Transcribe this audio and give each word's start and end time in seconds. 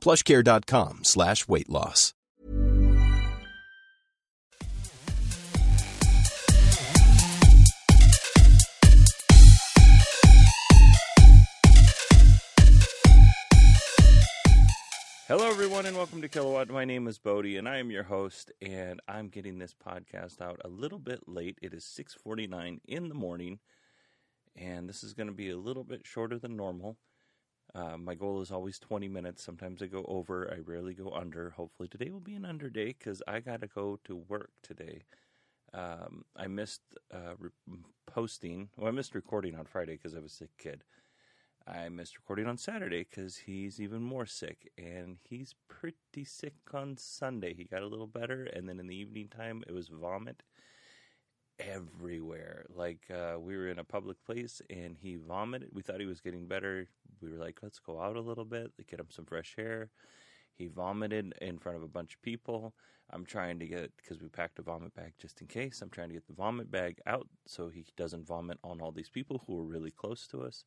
plushcare.com 0.00 1.04
slash 1.04 1.46
weight 1.46 1.68
loss. 1.68 2.14
Hello, 15.30 15.48
everyone, 15.48 15.86
and 15.86 15.96
welcome 15.96 16.20
to 16.22 16.28
Kilowatt. 16.28 16.70
My 16.70 16.84
name 16.84 17.06
is 17.06 17.20
Bodie, 17.20 17.56
and 17.56 17.68
I 17.68 17.76
am 17.78 17.92
your 17.92 18.02
host. 18.02 18.50
And 18.60 19.00
I'm 19.06 19.28
getting 19.28 19.60
this 19.60 19.72
podcast 19.72 20.40
out 20.40 20.60
a 20.64 20.68
little 20.68 20.98
bit 20.98 21.28
late. 21.28 21.56
It 21.62 21.72
is 21.72 21.84
6:49 21.84 22.80
in 22.84 23.08
the 23.08 23.14
morning, 23.14 23.60
and 24.56 24.88
this 24.88 25.04
is 25.04 25.14
going 25.14 25.28
to 25.28 25.32
be 25.32 25.50
a 25.50 25.56
little 25.56 25.84
bit 25.84 26.04
shorter 26.04 26.36
than 26.36 26.56
normal. 26.56 26.98
Uh, 27.74 27.96
my 27.96 28.14
goal 28.14 28.40
is 28.40 28.50
always 28.50 28.78
20 28.78 29.08
minutes. 29.08 29.42
Sometimes 29.42 29.82
I 29.82 29.86
go 29.86 30.04
over. 30.08 30.52
I 30.52 30.60
rarely 30.60 30.94
go 30.94 31.12
under. 31.12 31.50
Hopefully 31.50 31.88
today 31.88 32.10
will 32.10 32.20
be 32.20 32.34
an 32.34 32.44
under 32.44 32.68
day 32.68 32.94
because 32.98 33.22
I 33.28 33.40
got 33.40 33.60
to 33.60 33.66
go 33.68 33.98
to 34.04 34.16
work 34.16 34.50
today. 34.62 35.04
Um, 35.72 36.24
I 36.36 36.48
missed 36.48 36.82
uh, 37.14 37.34
re- 37.38 37.50
posting. 38.06 38.70
Well, 38.76 38.88
I 38.88 38.90
missed 38.90 39.14
recording 39.14 39.54
on 39.54 39.66
Friday 39.66 39.92
because 39.92 40.16
I 40.16 40.20
was 40.20 40.32
a 40.32 40.36
sick 40.36 40.50
kid. 40.58 40.82
I 41.66 41.88
missed 41.88 42.16
recording 42.16 42.46
on 42.46 42.56
Saturday 42.56 43.06
because 43.08 43.36
he's 43.36 43.80
even 43.80 44.02
more 44.02 44.26
sick, 44.26 44.72
and 44.76 45.18
he's 45.22 45.54
pretty 45.68 46.24
sick 46.24 46.54
on 46.74 46.96
Sunday. 46.96 47.54
He 47.54 47.64
got 47.64 47.82
a 47.82 47.86
little 47.86 48.08
better, 48.08 48.44
and 48.44 48.68
then 48.68 48.80
in 48.80 48.88
the 48.88 48.96
evening 48.96 49.28
time, 49.28 49.62
it 49.68 49.72
was 49.72 49.88
vomit 49.88 50.42
everywhere. 51.60 52.66
Like 52.74 53.00
uh, 53.10 53.38
we 53.40 53.56
were 53.56 53.68
in 53.68 53.78
a 53.78 53.84
public 53.84 54.24
place, 54.24 54.62
and 54.70 54.96
he 55.00 55.16
vomited. 55.16 55.70
We 55.72 55.82
thought 55.82 56.00
he 56.00 56.06
was 56.06 56.20
getting 56.20 56.46
better. 56.46 56.88
We 57.20 57.30
were 57.30 57.38
like, 57.38 57.60
"Let's 57.62 57.78
go 57.78 58.00
out 58.00 58.16
a 58.16 58.20
little 58.20 58.44
bit, 58.44 58.72
get 58.88 59.00
him 59.00 59.08
some 59.10 59.26
fresh 59.26 59.54
air." 59.58 59.90
He 60.54 60.68
vomited 60.68 61.32
in 61.40 61.58
front 61.58 61.78
of 61.78 61.84
a 61.84 61.88
bunch 61.88 62.14
of 62.14 62.22
people. 62.22 62.74
I'm 63.12 63.24
trying 63.24 63.58
to 63.60 63.66
get 63.66 63.92
because 63.96 64.20
we 64.22 64.28
packed 64.28 64.58
a 64.58 64.62
vomit 64.62 64.94
bag 64.94 65.14
just 65.18 65.40
in 65.40 65.46
case. 65.48 65.82
I'm 65.82 65.90
trying 65.90 66.08
to 66.08 66.14
get 66.14 66.26
the 66.26 66.34
vomit 66.34 66.70
bag 66.70 67.00
out 67.06 67.26
so 67.46 67.68
he 67.68 67.84
doesn't 67.96 68.26
vomit 68.26 68.58
on 68.62 68.80
all 68.80 68.92
these 68.92 69.10
people 69.10 69.42
who 69.46 69.58
are 69.58 69.64
really 69.64 69.90
close 69.90 70.26
to 70.28 70.42
us 70.42 70.64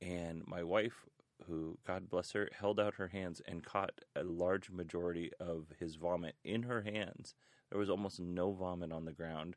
and 0.00 0.42
my 0.46 0.62
wife 0.62 1.06
who 1.46 1.78
god 1.86 2.08
bless 2.08 2.32
her 2.32 2.48
held 2.58 2.78
out 2.78 2.94
her 2.94 3.08
hands 3.08 3.40
and 3.46 3.64
caught 3.64 4.00
a 4.16 4.22
large 4.24 4.70
majority 4.70 5.30
of 5.40 5.66
his 5.78 5.96
vomit 5.96 6.34
in 6.44 6.62
her 6.64 6.82
hands 6.82 7.34
there 7.70 7.78
was 7.78 7.90
almost 7.90 8.20
no 8.20 8.52
vomit 8.52 8.92
on 8.92 9.04
the 9.04 9.12
ground 9.12 9.56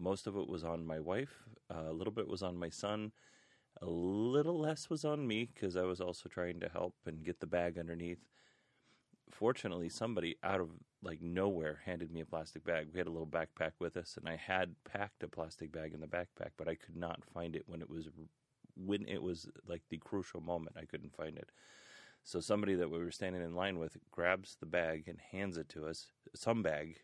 most 0.00 0.26
of 0.26 0.36
it 0.36 0.48
was 0.48 0.64
on 0.64 0.86
my 0.86 0.98
wife 0.98 1.44
uh, 1.72 1.90
a 1.90 1.92
little 1.92 2.12
bit 2.12 2.28
was 2.28 2.42
on 2.42 2.56
my 2.56 2.68
son 2.68 3.12
a 3.82 3.86
little 3.86 4.58
less 4.58 4.90
was 4.90 5.04
on 5.04 5.26
me 5.26 5.48
because 5.54 5.76
i 5.76 5.82
was 5.82 6.00
also 6.00 6.28
trying 6.28 6.58
to 6.60 6.68
help 6.68 6.94
and 7.06 7.24
get 7.24 7.40
the 7.40 7.46
bag 7.46 7.78
underneath. 7.78 8.24
Fortunately 9.30 9.88
somebody 9.88 10.36
out 10.42 10.60
of 10.60 10.70
like 11.02 11.22
nowhere 11.22 11.80
handed 11.84 12.10
me 12.10 12.20
a 12.20 12.26
plastic 12.26 12.64
bag. 12.64 12.88
We 12.92 12.98
had 12.98 13.06
a 13.06 13.12
little 13.12 13.26
backpack 13.28 13.72
with 13.78 13.96
us 13.96 14.16
and 14.18 14.28
i 14.28 14.36
had 14.36 14.74
packed 14.84 15.22
a 15.22 15.28
plastic 15.28 15.70
bag 15.70 15.94
in 15.94 16.00
the 16.00 16.06
backpack 16.06 16.50
but 16.58 16.68
i 16.68 16.74
could 16.74 16.96
not 16.96 17.24
find 17.32 17.54
it 17.54 17.64
when 17.66 17.80
it 17.80 17.88
was 17.88 18.08
when 18.86 19.06
it 19.08 19.22
was 19.22 19.48
like 19.66 19.82
the 19.88 19.98
crucial 19.98 20.40
moment, 20.40 20.76
I 20.78 20.84
couldn't 20.84 21.14
find 21.14 21.36
it. 21.36 21.50
So 22.22 22.40
somebody 22.40 22.74
that 22.74 22.90
we 22.90 22.98
were 22.98 23.10
standing 23.10 23.42
in 23.42 23.54
line 23.54 23.78
with 23.78 23.96
grabs 24.10 24.56
the 24.60 24.66
bag 24.66 25.04
and 25.08 25.18
hands 25.32 25.56
it 25.56 25.68
to 25.70 25.86
us, 25.86 26.08
some 26.34 26.62
bag, 26.62 27.00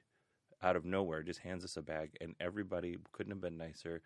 out 0.63 0.77
of 0.77 0.85
nowhere, 0.85 1.23
just 1.23 1.41
hands 1.41 1.65
us 1.65 1.77
a 1.77 1.83
bag, 1.83 2.17
and 2.21 2.35
everybody 2.41 2.97
couldn't 3.13 3.33
have 3.33 3.41
been 3.41 3.59
nicer. 3.59 4.03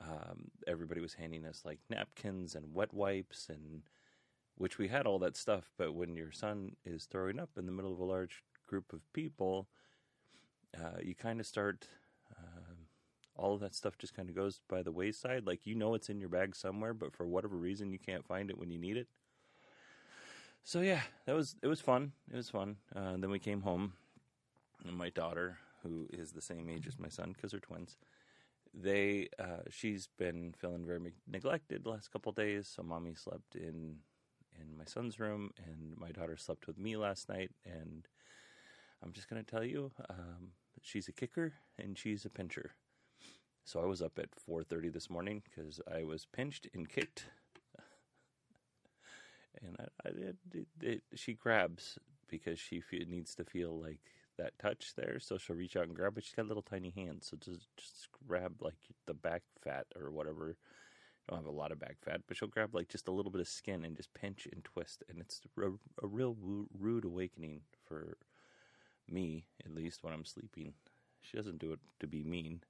Um, 0.00 0.50
everybody 0.66 1.00
was 1.00 1.14
handing 1.14 1.44
us 1.44 1.62
like 1.64 1.78
napkins 1.88 2.54
and 2.54 2.74
wet 2.74 2.92
wipes, 2.92 3.48
and 3.48 3.82
which 4.56 4.78
we 4.78 4.88
had 4.88 5.06
all 5.06 5.18
that 5.20 5.36
stuff. 5.36 5.70
But 5.76 5.94
when 5.94 6.16
your 6.16 6.32
son 6.32 6.76
is 6.84 7.04
throwing 7.04 7.38
up 7.38 7.50
in 7.56 7.66
the 7.66 7.72
middle 7.72 7.92
of 7.92 7.98
a 7.98 8.04
large 8.04 8.42
group 8.66 8.92
of 8.92 9.00
people, 9.12 9.68
uh, 10.76 11.00
you 11.02 11.14
kind 11.14 11.40
of 11.40 11.46
start 11.46 11.86
all 13.40 13.54
of 13.54 13.60
that 13.60 13.74
stuff 13.74 13.96
just 13.96 14.14
kind 14.14 14.28
of 14.28 14.36
goes 14.36 14.60
by 14.68 14.82
the 14.82 14.92
wayside. 14.92 15.46
Like 15.46 15.66
you 15.66 15.74
know 15.74 15.94
it's 15.94 16.10
in 16.10 16.20
your 16.20 16.28
bag 16.28 16.54
somewhere, 16.54 16.92
but 16.92 17.14
for 17.14 17.26
whatever 17.26 17.56
reason 17.56 17.90
you 17.90 17.98
can't 17.98 18.26
find 18.26 18.50
it 18.50 18.58
when 18.58 18.70
you 18.70 18.78
need 18.78 18.96
it. 18.96 19.08
So 20.62 20.80
yeah, 20.82 21.00
that 21.24 21.34
was 21.34 21.56
it 21.62 21.66
was 21.66 21.80
fun. 21.80 22.12
It 22.30 22.36
was 22.36 22.50
fun. 22.50 22.76
Uh, 22.94 23.16
then 23.16 23.30
we 23.30 23.38
came 23.38 23.62
home, 23.62 23.94
and 24.86 24.96
my 24.96 25.08
daughter, 25.08 25.58
who 25.82 26.06
is 26.12 26.32
the 26.32 26.42
same 26.42 26.68
age 26.68 26.86
as 26.86 26.98
my 26.98 27.08
son 27.08 27.32
because 27.32 27.50
they're 27.52 27.60
twins, 27.60 27.96
they 28.72 29.28
uh, 29.38 29.62
she's 29.68 30.08
been 30.18 30.54
feeling 30.58 30.86
very 30.86 31.00
neglected 31.26 31.84
the 31.84 31.90
last 31.90 32.10
couple 32.12 32.32
days. 32.32 32.70
So 32.74 32.82
mommy 32.82 33.14
slept 33.14 33.54
in 33.54 33.96
in 34.60 34.76
my 34.76 34.84
son's 34.84 35.18
room, 35.18 35.50
and 35.64 35.96
my 35.96 36.10
daughter 36.10 36.36
slept 36.36 36.66
with 36.66 36.78
me 36.78 36.96
last 36.96 37.28
night. 37.28 37.50
And 37.64 38.06
I'm 39.02 39.12
just 39.12 39.28
gonna 39.28 39.42
tell 39.42 39.64
you, 39.64 39.90
um, 40.08 40.52
she's 40.82 41.08
a 41.08 41.12
kicker 41.12 41.54
and 41.78 41.98
she's 41.98 42.24
a 42.24 42.30
pincher. 42.30 42.72
So 43.64 43.80
I 43.80 43.86
was 43.86 44.02
up 44.02 44.18
at 44.18 44.30
4:30 44.34 44.92
this 44.92 45.10
morning 45.10 45.42
because 45.44 45.80
I 45.92 46.04
was 46.04 46.26
pinched 46.26 46.68
and 46.74 46.88
kicked, 46.88 47.26
and 49.62 49.76
I, 49.78 50.08
I 50.08 50.10
it, 50.10 50.36
it, 50.52 50.66
it, 50.80 51.02
she 51.14 51.34
grabs 51.34 51.98
because 52.28 52.58
she 52.58 52.82
needs 53.08 53.34
to 53.34 53.44
feel 53.44 53.80
like 53.80 54.00
that 54.40 54.58
touch 54.58 54.92
there. 54.96 55.18
So 55.20 55.38
she'll 55.38 55.56
reach 55.56 55.76
out 55.76 55.86
and 55.86 55.94
grab, 55.94 56.14
but 56.14 56.24
she's 56.24 56.34
got 56.34 56.46
little 56.46 56.62
tiny 56.62 56.90
hands, 56.90 57.28
so 57.30 57.36
just 57.36 57.68
just 57.76 58.08
grab 58.26 58.54
like 58.60 58.74
the 59.06 59.14
back 59.14 59.42
fat 59.62 59.86
or 60.00 60.10
whatever. 60.10 60.56
I 61.28 61.32
don't 61.32 61.44
have 61.44 61.52
a 61.52 61.56
lot 61.56 61.70
of 61.70 61.78
back 61.78 61.96
fat, 62.02 62.22
but 62.26 62.36
she'll 62.36 62.48
grab 62.48 62.74
like 62.74 62.88
just 62.88 63.08
a 63.08 63.12
little 63.12 63.30
bit 63.30 63.40
of 63.40 63.48
skin 63.48 63.84
and 63.84 63.96
just 63.96 64.12
pinch 64.14 64.48
and 64.52 64.64
twist, 64.64 65.04
and 65.08 65.20
it's 65.20 65.40
a, 66.02 66.06
real 66.06 66.36
rude 66.78 67.04
awakening 67.04 67.60
for 67.86 68.16
me, 69.08 69.44
at 69.64 69.74
least 69.74 70.02
when 70.02 70.12
I'm 70.12 70.24
sleeping. 70.24 70.72
She 71.22 71.36
doesn't 71.36 71.58
do 71.58 71.72
it 71.72 71.80
to 72.00 72.06
be 72.06 72.22
mean. 72.22 72.62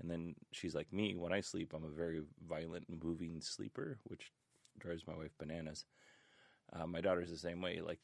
And 0.00 0.10
then 0.10 0.34
she's 0.52 0.74
like 0.74 0.92
me. 0.92 1.14
When 1.16 1.32
I 1.32 1.40
sleep, 1.40 1.72
I'm 1.72 1.84
a 1.84 1.88
very 1.88 2.22
violent, 2.48 2.86
moving 2.88 3.40
sleeper, 3.40 3.98
which 4.04 4.32
drives 4.78 5.06
my 5.06 5.14
wife 5.14 5.30
bananas. 5.38 5.84
Uh, 6.72 6.86
my 6.86 7.00
daughter's 7.00 7.30
the 7.30 7.36
same 7.36 7.60
way. 7.60 7.80
Like, 7.80 8.00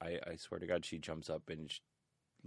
I, 0.00 0.20
I 0.24 0.36
swear 0.36 0.60
to 0.60 0.66
God, 0.66 0.84
she 0.84 0.98
jumps 0.98 1.28
up 1.28 1.50
and 1.50 1.70
she, 1.70 1.80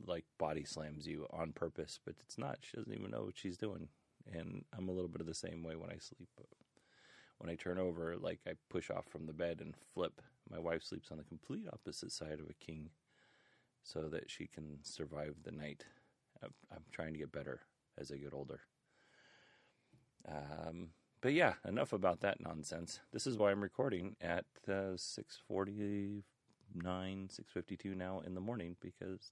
like 0.05 0.25
body 0.37 0.63
slams 0.63 1.07
you 1.07 1.27
on 1.31 1.51
purpose, 1.51 1.99
but 2.05 2.15
it's 2.21 2.37
not. 2.37 2.59
She 2.61 2.77
doesn't 2.77 2.93
even 2.93 3.11
know 3.11 3.23
what 3.25 3.37
she's 3.37 3.57
doing. 3.57 3.89
And 4.31 4.65
I'm 4.75 4.89
a 4.89 4.91
little 4.91 5.07
bit 5.07 5.21
of 5.21 5.27
the 5.27 5.33
same 5.33 5.63
way 5.63 5.75
when 5.75 5.89
I 5.91 5.97
sleep. 5.99 6.29
When 7.37 7.49
I 7.49 7.55
turn 7.55 7.77
over, 7.77 8.15
like 8.17 8.39
I 8.47 8.53
push 8.69 8.89
off 8.89 9.05
from 9.07 9.25
the 9.25 9.33
bed 9.33 9.59
and 9.61 9.75
flip. 9.93 10.21
My 10.49 10.59
wife 10.59 10.83
sleeps 10.83 11.11
on 11.11 11.17
the 11.17 11.23
complete 11.23 11.67
opposite 11.71 12.11
side 12.11 12.39
of 12.39 12.49
a 12.49 12.65
king, 12.65 12.89
so 13.83 14.09
that 14.09 14.29
she 14.31 14.47
can 14.47 14.79
survive 14.83 15.35
the 15.43 15.51
night. 15.51 15.85
I'm, 16.43 16.53
I'm 16.71 16.83
trying 16.91 17.13
to 17.13 17.19
get 17.19 17.31
better 17.31 17.61
as 17.99 18.11
I 18.11 18.17
get 18.17 18.33
older. 18.33 18.61
Um, 20.27 20.89
but 21.21 21.33
yeah, 21.33 21.53
enough 21.67 21.93
about 21.93 22.21
that 22.21 22.41
nonsense. 22.41 22.99
This 23.11 23.27
is 23.27 23.37
why 23.37 23.51
I'm 23.51 23.61
recording 23.61 24.15
at 24.21 24.45
uh, 24.67 24.95
6:49, 24.97 26.23
6:52 26.83 27.95
now 27.95 28.21
in 28.25 28.33
the 28.33 28.41
morning 28.41 28.75
because 28.81 29.31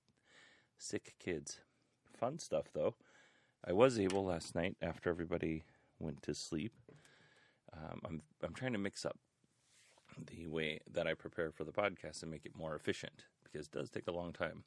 sick 0.84 1.16
kids. 1.20 1.60
Fun 2.18 2.40
stuff 2.40 2.66
though. 2.74 2.96
I 3.66 3.72
was 3.72 3.98
able 3.98 4.26
last 4.26 4.54
night 4.54 4.76
after 4.82 5.10
everybody 5.10 5.64
went 6.00 6.22
to 6.24 6.34
sleep. 6.34 6.74
Um, 7.76 8.02
I'm 8.06 8.22
I'm 8.44 8.54
trying 8.54 8.74
to 8.74 8.80
mix 8.80 9.06
up 9.06 9.18
the 10.28 10.48
way 10.48 10.80
that 10.92 11.08
I 11.08 11.14
prepare 11.14 11.52
for 11.52 11.64
the 11.64 11.72
podcast 11.72 12.22
and 12.22 12.30
make 12.30 12.46
it 12.46 12.56
more 12.56 12.76
efficient 12.76 13.26
because 13.44 13.68
it 13.68 13.72
does 13.72 13.90
take 13.90 14.08
a 14.08 14.12
long 14.12 14.34
time. 14.34 14.64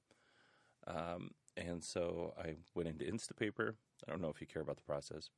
Um, 0.86 1.32
and 1.56 1.84
so 1.84 2.34
I 2.38 2.56
went 2.74 2.88
into 2.88 3.04
Instapaper. 3.04 3.74
I 4.06 4.10
don't 4.10 4.22
know 4.22 4.30
if 4.30 4.40
you 4.40 4.46
care 4.46 4.62
about 4.62 4.76
the 4.76 4.82
process, 4.82 5.30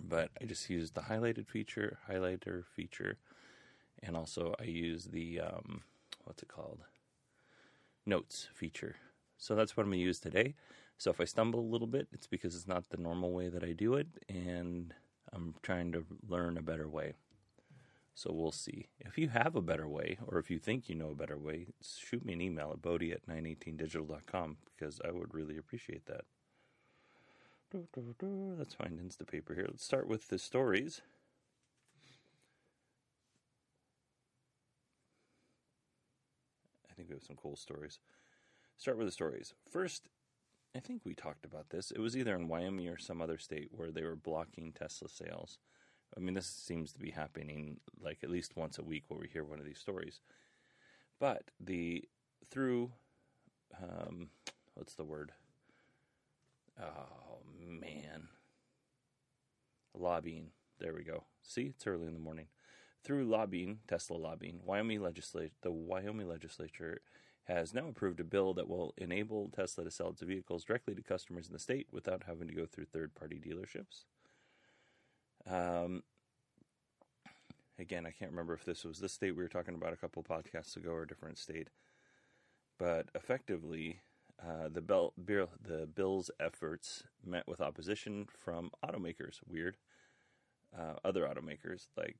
but 0.00 0.30
I 0.40 0.44
just 0.44 0.68
used 0.68 0.94
the 0.94 1.02
highlighted 1.02 1.48
feature, 1.48 1.98
highlighter 2.08 2.64
feature, 2.64 3.18
and 4.02 4.16
also 4.16 4.54
I 4.60 4.64
use 4.64 5.06
the 5.06 5.40
um, 5.40 5.82
what's 6.24 6.42
it 6.42 6.48
called? 6.48 6.80
Notes 8.04 8.48
feature. 8.52 8.96
So 9.42 9.56
that's 9.56 9.76
what 9.76 9.82
I'm 9.82 9.90
gonna 9.90 10.00
use 10.00 10.20
today. 10.20 10.54
So 10.98 11.10
if 11.10 11.20
I 11.20 11.24
stumble 11.24 11.58
a 11.58 11.72
little 11.72 11.88
bit, 11.88 12.06
it's 12.12 12.28
because 12.28 12.54
it's 12.54 12.68
not 12.68 12.90
the 12.90 12.96
normal 12.96 13.32
way 13.32 13.48
that 13.48 13.64
I 13.64 13.72
do 13.72 13.94
it, 13.94 14.06
and 14.28 14.94
I'm 15.32 15.56
trying 15.62 15.90
to 15.92 16.04
learn 16.28 16.56
a 16.56 16.62
better 16.62 16.88
way. 16.88 17.14
So 18.14 18.30
we'll 18.32 18.52
see. 18.52 18.86
If 19.00 19.18
you 19.18 19.30
have 19.30 19.56
a 19.56 19.60
better 19.60 19.88
way, 19.88 20.18
or 20.28 20.38
if 20.38 20.48
you 20.48 20.60
think 20.60 20.88
you 20.88 20.94
know 20.94 21.10
a 21.10 21.16
better 21.16 21.36
way, 21.36 21.66
shoot 21.82 22.24
me 22.24 22.34
an 22.34 22.40
email 22.40 22.70
at 22.70 22.82
bodie 22.82 23.10
at 23.10 23.26
918digital.com 23.26 24.58
because 24.76 25.00
I 25.04 25.10
would 25.10 25.34
really 25.34 25.56
appreciate 25.56 26.06
that. 26.06 26.24
Let's 27.74 28.74
find 28.74 29.00
Instapaper 29.00 29.56
here. 29.56 29.66
Let's 29.66 29.84
start 29.84 30.06
with 30.06 30.28
the 30.28 30.38
stories. 30.38 31.00
I 36.88 36.94
think 36.94 37.08
we 37.08 37.14
have 37.14 37.24
some 37.24 37.34
cool 37.34 37.56
stories. 37.56 37.98
Start 38.82 38.98
with 38.98 39.06
the 39.06 39.12
stories. 39.12 39.54
First, 39.70 40.08
I 40.74 40.80
think 40.80 41.02
we 41.04 41.14
talked 41.14 41.44
about 41.44 41.70
this. 41.70 41.92
It 41.92 42.00
was 42.00 42.16
either 42.16 42.34
in 42.34 42.48
Wyoming 42.48 42.88
or 42.88 42.98
some 42.98 43.22
other 43.22 43.38
state 43.38 43.68
where 43.70 43.92
they 43.92 44.02
were 44.02 44.16
blocking 44.16 44.72
Tesla 44.72 45.08
sales. 45.08 45.58
I 46.16 46.18
mean, 46.18 46.34
this 46.34 46.48
seems 46.48 46.92
to 46.92 46.98
be 46.98 47.12
happening 47.12 47.78
like 48.02 48.24
at 48.24 48.30
least 48.30 48.56
once 48.56 48.80
a 48.80 48.82
week 48.82 49.04
where 49.06 49.20
we 49.20 49.28
hear 49.28 49.44
one 49.44 49.60
of 49.60 49.64
these 49.64 49.78
stories. 49.78 50.20
But 51.20 51.44
the 51.60 52.08
through, 52.50 52.90
um, 53.80 54.30
what's 54.74 54.94
the 54.94 55.04
word? 55.04 55.30
Oh 56.76 57.38
man, 57.64 58.26
lobbying. 59.94 60.48
There 60.80 60.92
we 60.92 61.04
go. 61.04 61.22
See, 61.44 61.66
it's 61.76 61.86
early 61.86 62.08
in 62.08 62.14
the 62.14 62.18
morning. 62.18 62.48
Through 63.04 63.26
lobbying, 63.26 63.78
Tesla 63.86 64.16
lobbying, 64.16 64.58
Wyoming 64.64 65.02
legislature, 65.02 65.52
the 65.62 65.70
Wyoming 65.70 66.28
legislature 66.28 67.00
has 67.44 67.74
now 67.74 67.88
approved 67.88 68.20
a 68.20 68.24
bill 68.24 68.54
that 68.54 68.68
will 68.68 68.94
enable 68.96 69.48
Tesla 69.48 69.84
to 69.84 69.90
sell 69.90 70.10
its 70.10 70.22
vehicles 70.22 70.64
directly 70.64 70.94
to 70.94 71.02
customers 71.02 71.46
in 71.48 71.52
the 71.52 71.58
state 71.58 71.88
without 71.90 72.22
having 72.26 72.48
to 72.48 72.54
go 72.54 72.66
through 72.66 72.84
third-party 72.84 73.40
dealerships. 73.40 74.04
Um, 75.50 76.04
again, 77.78 78.06
I 78.06 78.12
can't 78.12 78.30
remember 78.30 78.54
if 78.54 78.64
this 78.64 78.84
was 78.84 79.00
this 79.00 79.12
state 79.12 79.36
we 79.36 79.42
were 79.42 79.48
talking 79.48 79.74
about 79.74 79.92
a 79.92 79.96
couple 79.96 80.22
podcasts 80.22 80.76
ago 80.76 80.90
or 80.90 81.02
a 81.02 81.06
different 81.06 81.38
state, 81.38 81.68
but 82.78 83.08
effectively, 83.14 84.00
uh, 84.40 84.68
the 84.68 84.80
the 85.60 85.86
bill's 85.86 86.30
efforts 86.40 87.04
met 87.24 87.46
with 87.48 87.60
opposition 87.60 88.26
from 88.38 88.70
automakers. 88.84 89.40
Weird, 89.46 89.76
uh, 90.76 90.94
other 91.04 91.22
automakers 91.22 91.88
like 91.96 92.16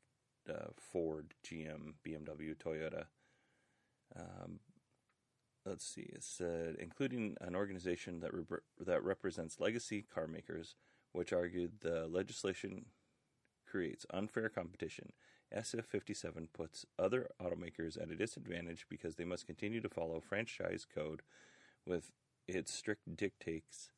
uh, 0.49 0.71
Ford, 0.77 1.35
GM, 1.47 1.95
BMW, 2.05 2.57
Toyota. 2.57 3.05
Um, 4.17 4.59
let's 5.65 5.87
see. 5.87 6.11
It 6.13 6.23
said, 6.23 6.77
including 6.79 7.37
an 7.41 7.55
organization 7.55 8.21
that 8.21 8.33
re- 8.33 8.59
that 8.81 9.05
represents 9.05 9.61
legacy 9.61 10.05
car 10.15 10.27
makers, 10.27 10.75
which 11.13 11.33
argued 11.33 11.81
the 11.81 12.07
legislation 12.07 12.87
creates 13.67 14.07
unfair 14.13 14.49
competition. 14.49 15.13
SF57 15.55 16.49
puts 16.53 16.87
other 16.99 17.29
automakers 17.41 18.01
at 18.01 18.11
a 18.11 18.17
disadvantage 18.17 18.87
because 18.89 19.17
they 19.17 19.25
must 19.25 19.47
continue 19.47 19.81
to 19.81 19.89
follow 19.89 20.21
franchise 20.21 20.87
code 20.95 21.23
with 21.87 22.11
its 22.49 22.73
strict 22.73 23.17
dictates 23.17 23.91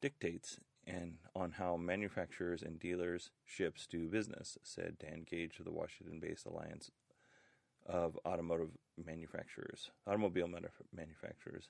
dictates 0.00 0.58
and 0.86 1.18
on 1.36 1.52
how 1.52 1.76
manufacturers 1.76 2.62
and 2.62 2.80
dealers 2.80 3.30
ships 3.44 3.86
do 3.86 4.08
business, 4.08 4.56
said 4.62 4.96
Dan 4.98 5.24
Gage 5.28 5.58
of 5.58 5.64
the 5.64 5.72
Washington-based 5.72 6.46
Alliance 6.46 6.90
of 7.90 8.16
Automotive 8.24 8.70
Manufacturers, 9.04 9.90
Automobile 10.06 10.48
Manufacturers. 10.94 11.68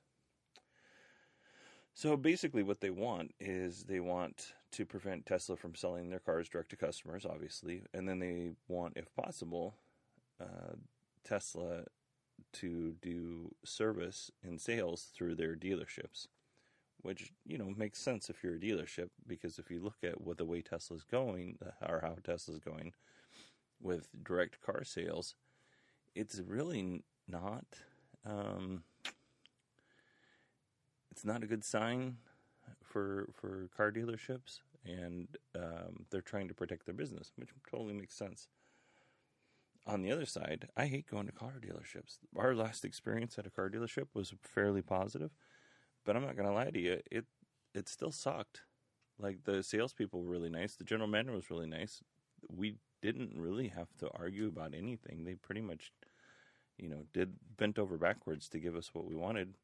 So 1.94 2.16
basically, 2.16 2.62
what 2.62 2.80
they 2.80 2.90
want 2.90 3.34
is 3.40 3.84
they 3.84 4.00
want 4.00 4.52
to 4.72 4.86
prevent 4.86 5.26
Tesla 5.26 5.56
from 5.56 5.74
selling 5.74 6.10
their 6.10 6.20
cars 6.20 6.48
direct 6.48 6.70
to 6.70 6.76
customers, 6.76 7.26
obviously, 7.26 7.82
and 7.92 8.08
then 8.08 8.20
they 8.20 8.50
want, 8.68 8.96
if 8.96 9.12
possible, 9.16 9.74
uh, 10.40 10.74
Tesla 11.24 11.84
to 12.52 12.94
do 13.02 13.54
service 13.64 14.30
and 14.42 14.60
sales 14.60 15.08
through 15.14 15.34
their 15.34 15.56
dealerships, 15.56 16.26
which 17.02 17.32
you 17.44 17.58
know 17.58 17.72
makes 17.76 17.98
sense 17.98 18.30
if 18.30 18.42
you're 18.42 18.54
a 18.54 18.60
dealership 18.60 19.10
because 19.26 19.58
if 19.58 19.70
you 19.70 19.80
look 19.80 19.96
at 20.02 20.20
what 20.20 20.38
the 20.38 20.44
way 20.44 20.60
Tesla's 20.62 21.04
going 21.04 21.58
or 21.86 22.00
how 22.02 22.16
Tesla's 22.24 22.60
going 22.60 22.92
with 23.82 24.08
direct 24.22 24.60
car 24.60 24.84
sales, 24.84 25.34
it's 26.14 26.40
really 26.46 27.02
not. 27.28 27.64
Um, 28.26 28.82
it's 31.10 31.24
not 31.24 31.42
a 31.42 31.46
good 31.46 31.64
sign 31.64 32.16
for 32.82 33.28
for 33.34 33.68
car 33.76 33.90
dealerships, 33.92 34.60
and 34.84 35.28
um, 35.54 36.06
they're 36.10 36.20
trying 36.20 36.48
to 36.48 36.54
protect 36.54 36.86
their 36.86 36.94
business, 36.94 37.32
which 37.36 37.50
totally 37.70 37.94
makes 37.94 38.16
sense. 38.16 38.48
On 39.86 40.02
the 40.02 40.12
other 40.12 40.26
side, 40.26 40.68
I 40.76 40.86
hate 40.86 41.06
going 41.10 41.26
to 41.26 41.32
car 41.32 41.54
dealerships. 41.60 42.18
Our 42.36 42.54
last 42.54 42.84
experience 42.84 43.38
at 43.38 43.46
a 43.46 43.50
car 43.50 43.70
dealership 43.70 44.08
was 44.14 44.34
fairly 44.42 44.82
positive, 44.82 45.30
but 46.04 46.16
I'm 46.16 46.24
not 46.24 46.36
going 46.36 46.48
to 46.48 46.54
lie 46.54 46.70
to 46.70 46.80
you, 46.80 47.00
it 47.10 47.26
it 47.74 47.88
still 47.88 48.12
sucked. 48.12 48.62
Like 49.18 49.44
the 49.44 49.62
salespeople 49.62 50.22
were 50.22 50.30
really 50.30 50.50
nice, 50.50 50.74
the 50.76 50.84
general 50.84 51.08
manager 51.08 51.32
was 51.32 51.50
really 51.50 51.66
nice. 51.66 52.02
We 52.48 52.76
didn't 53.02 53.32
really 53.34 53.68
have 53.68 53.88
to 53.98 54.08
argue 54.14 54.48
about 54.48 54.74
anything. 54.74 55.24
They 55.24 55.34
pretty 55.34 55.60
much, 55.60 55.92
you 56.80 56.88
know, 56.88 57.04
did 57.12 57.34
bent 57.56 57.78
over 57.78 57.96
backwards 57.96 58.48
to 58.48 58.58
give 58.58 58.76
us 58.76 58.90
what 58.94 59.06
we 59.06 59.14
wanted 59.14 59.54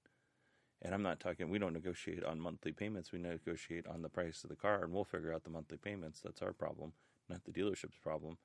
and 0.82 0.94
I'm 0.94 1.02
not 1.02 1.20
talking, 1.20 1.48
we 1.48 1.58
don't 1.58 1.72
negotiate 1.72 2.24
on 2.24 2.40
monthly 2.40 2.72
payments. 2.72 3.12
We 3.12 3.18
negotiate 3.18 3.86
on 3.86 4.02
the 4.02 4.08
price 4.08 4.44
of 4.44 4.50
the 4.50 4.56
car 4.56 4.84
and 4.84 4.92
we'll 4.92 5.04
figure 5.04 5.32
out 5.32 5.44
the 5.44 5.50
monthly 5.50 5.78
payments. 5.78 6.20
That's 6.20 6.42
our 6.42 6.52
problem, 6.52 6.92
not 7.28 7.44
the 7.44 7.52
dealership's 7.52 7.98
problem. 8.02 8.36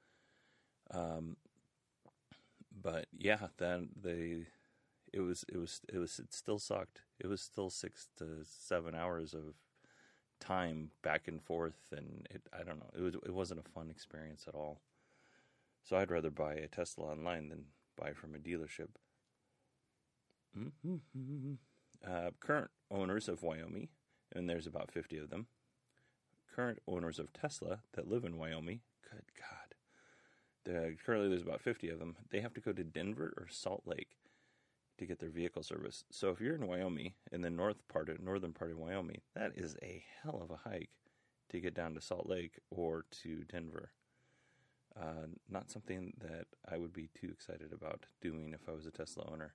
Um, 0.91 1.35
but 2.81 3.07
yeah, 3.17 3.47
then 3.57 3.89
they, 4.01 4.47
it 5.11 5.19
was, 5.19 5.43
it 5.49 5.57
was, 5.57 5.81
it 5.93 5.97
was, 5.97 6.19
it 6.19 6.33
still 6.33 6.57
sucked. 6.57 7.01
It 7.19 7.27
was 7.27 7.41
still 7.41 7.69
six 7.69 8.07
to 8.17 8.39
seven 8.43 8.95
hours 8.95 9.33
of 9.33 9.55
time 10.39 10.91
back 11.03 11.27
and 11.27 11.41
forth. 11.43 11.91
And 11.91 12.27
it, 12.31 12.41
I 12.57 12.63
don't 12.63 12.79
know, 12.79 12.91
it 12.97 13.01
was, 13.01 13.15
it 13.25 13.33
wasn't 13.33 13.59
a 13.59 13.69
fun 13.69 13.89
experience 13.89 14.45
at 14.47 14.55
all. 14.55 14.79
So 15.83 15.97
I'd 15.97 16.11
rather 16.11 16.31
buy 16.31 16.53
a 16.53 16.67
Tesla 16.67 17.07
online 17.07 17.49
than 17.49 17.65
buy 17.97 18.13
from 18.13 18.35
a 18.35 18.39
dealership. 18.39 18.89
Mm-hmm 20.57 21.53
uh, 22.07 22.31
current 22.39 22.69
owners 22.89 23.27
of 23.27 23.43
Wyoming, 23.43 23.89
and 24.33 24.49
there's 24.49 24.67
about 24.67 24.91
50 24.91 25.17
of 25.17 25.29
them, 25.29 25.47
current 26.55 26.79
owners 26.87 27.19
of 27.19 27.33
Tesla 27.33 27.79
that 27.93 28.07
live 28.07 28.23
in 28.23 28.37
Wyoming, 28.37 28.81
good 29.09 29.23
God. 29.37 29.75
The, 30.63 30.95
currently, 31.03 31.29
there's 31.29 31.41
about 31.41 31.61
50 31.61 31.89
of 31.89 31.99
them. 31.99 32.15
They 32.29 32.41
have 32.41 32.53
to 32.53 32.61
go 32.61 32.71
to 32.71 32.83
Denver 32.83 33.33
or 33.37 33.47
Salt 33.49 33.83
Lake 33.85 34.17
to 34.99 35.05
get 35.05 35.19
their 35.19 35.29
vehicle 35.29 35.63
service. 35.63 36.03
So 36.11 36.29
if 36.29 36.39
you're 36.39 36.55
in 36.55 36.67
Wyoming, 36.67 37.13
in 37.31 37.41
the 37.41 37.49
north 37.49 37.87
part 37.87 38.09
of 38.09 38.21
northern 38.21 38.53
part 38.53 38.71
of 38.71 38.77
Wyoming, 38.77 39.21
that 39.35 39.53
is 39.55 39.75
a 39.81 40.03
hell 40.21 40.39
of 40.43 40.51
a 40.51 40.69
hike 40.69 40.91
to 41.49 41.59
get 41.59 41.73
down 41.73 41.95
to 41.95 42.01
Salt 42.01 42.27
Lake 42.27 42.59
or 42.69 43.05
to 43.23 43.43
Denver. 43.51 43.91
Uh, 44.99 45.27
not 45.49 45.71
something 45.71 46.13
that 46.19 46.47
I 46.69 46.77
would 46.77 46.93
be 46.93 47.09
too 47.19 47.29
excited 47.31 47.71
about 47.71 48.05
doing 48.21 48.53
if 48.53 48.67
I 48.67 48.73
was 48.73 48.85
a 48.85 48.91
Tesla 48.91 49.25
owner. 49.31 49.53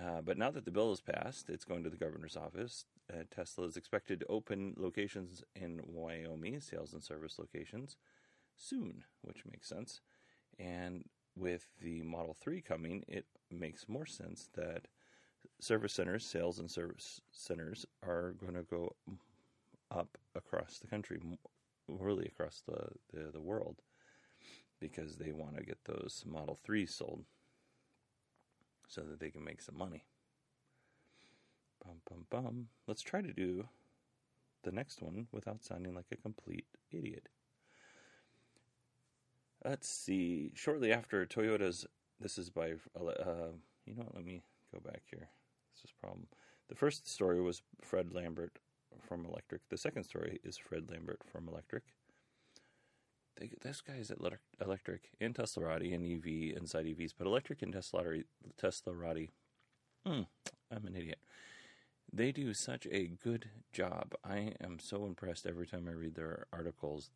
Uh, 0.00 0.20
but 0.22 0.38
now 0.38 0.50
that 0.50 0.64
the 0.64 0.70
bill 0.70 0.92
is 0.92 1.00
passed, 1.00 1.50
it's 1.50 1.64
going 1.64 1.84
to 1.84 1.90
the 1.90 1.96
governor's 1.96 2.36
office. 2.36 2.84
Uh, 3.12 3.24
Tesla 3.34 3.66
is 3.66 3.76
expected 3.76 4.20
to 4.20 4.26
open 4.26 4.74
locations 4.76 5.42
in 5.54 5.80
Wyoming, 5.84 6.60
sales 6.60 6.92
and 6.92 7.02
service 7.02 7.38
locations, 7.38 7.96
soon, 8.56 9.04
which 9.22 9.44
makes 9.50 9.68
sense. 9.68 10.00
And 10.58 11.04
with 11.36 11.66
the 11.80 12.02
Model 12.02 12.36
3 12.40 12.60
coming, 12.60 13.04
it 13.08 13.26
makes 13.50 13.88
more 13.88 14.06
sense 14.06 14.48
that 14.54 14.86
service 15.60 15.92
centers, 15.92 16.24
sales 16.24 16.58
and 16.58 16.70
service 16.70 17.20
centers 17.32 17.84
are 18.02 18.32
going 18.32 18.54
to 18.54 18.62
go 18.62 18.94
up 19.90 20.18
across 20.34 20.78
the 20.78 20.86
country, 20.86 21.20
really 21.88 22.26
across 22.26 22.62
the, 22.66 22.88
the, 23.12 23.30
the 23.32 23.40
world, 23.40 23.82
because 24.80 25.16
they 25.16 25.32
want 25.32 25.56
to 25.56 25.64
get 25.64 25.84
those 25.84 26.24
Model 26.26 26.58
3s 26.66 26.90
sold 26.90 27.24
so 28.88 29.02
that 29.02 29.20
they 29.20 29.30
can 29.30 29.44
make 29.44 29.62
some 29.62 29.78
money. 29.78 30.04
Bum, 31.84 31.96
bum, 32.08 32.26
bum. 32.30 32.66
Let's 32.86 33.02
try 33.02 33.22
to 33.22 33.32
do 33.32 33.68
the 34.62 34.72
next 34.72 35.00
one 35.00 35.28
without 35.32 35.62
sounding 35.62 35.94
like 35.94 36.06
a 36.12 36.16
complete 36.16 36.66
idiot. 36.90 37.28
Let's 39.64 39.88
see. 39.88 40.52
Shortly 40.54 40.92
after 40.92 41.24
Toyota's, 41.26 41.86
this 42.18 42.38
is 42.38 42.50
by, 42.50 42.72
uh, 42.98 43.52
you 43.86 43.94
know 43.94 44.04
what, 44.04 44.14
let 44.14 44.24
me 44.24 44.42
go 44.72 44.80
back 44.80 45.02
here. 45.10 45.28
this 45.82 45.92
problem. 46.00 46.26
The 46.68 46.74
first 46.74 47.08
story 47.08 47.40
was 47.40 47.62
Fred 47.80 48.12
Lambert 48.12 48.58
from 49.00 49.24
Electrek. 49.24 49.60
The 49.68 49.76
second 49.76 50.04
story 50.04 50.40
is 50.44 50.56
Fred 50.56 50.90
Lambert 50.90 51.22
from 51.30 51.46
Electrek. 51.46 51.82
They, 53.40 53.50
this 53.62 53.80
guy's 53.80 54.10
at 54.10 54.18
Electrek 54.18 55.00
and 55.20 55.34
Teslarati 55.34 55.94
and 55.94 56.04
EV 56.04 56.56
inside 56.56 56.84
EVs, 56.84 57.14
but 57.16 57.26
Electrek 57.26 57.62
and 57.62 57.74
Teslarati, 57.74 58.24
Teslarati. 58.62 59.30
Hmm, 60.06 60.22
I'm 60.70 60.86
an 60.86 60.94
idiot. 60.94 61.18
They 62.12 62.32
do 62.32 62.52
such 62.52 62.86
a 62.90 63.06
good 63.06 63.48
job. 63.72 64.14
I 64.24 64.52
am 64.62 64.78
so 64.78 65.06
impressed 65.06 65.46
every 65.46 65.66
time 65.66 65.88
I 65.88 65.92
read 65.92 66.16
their 66.16 66.46
articles. 66.52 67.10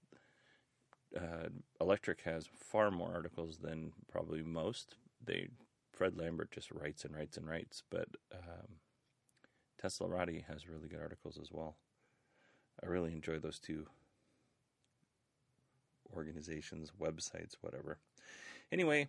Uh, 1.14 1.49
Electrek 1.81 2.23
has 2.25 2.47
far 2.47 2.90
more 2.90 3.12
articles 3.12 3.59
than 3.59 3.93
probably 4.11 4.43
most. 4.43 4.97
They 5.23 5.49
Fred 5.93 6.16
Lambert 6.16 6.50
just 6.50 6.71
writes 6.71 7.04
and 7.04 7.14
writes 7.14 7.37
and 7.37 7.47
writes, 7.47 7.83
but 7.88 8.09
um, 8.33 8.78
Teslarati 9.81 10.45
has 10.47 10.69
really 10.69 10.88
good 10.88 11.00
articles 11.00 11.38
as 11.40 11.52
well. 11.52 11.76
I 12.83 12.87
really 12.87 13.12
enjoy 13.12 13.38
those 13.38 13.61
two 13.61 13.87
organizations, 16.16 16.92
websites, 17.00 17.54
whatever. 17.61 17.99
Anyway, 18.73 19.09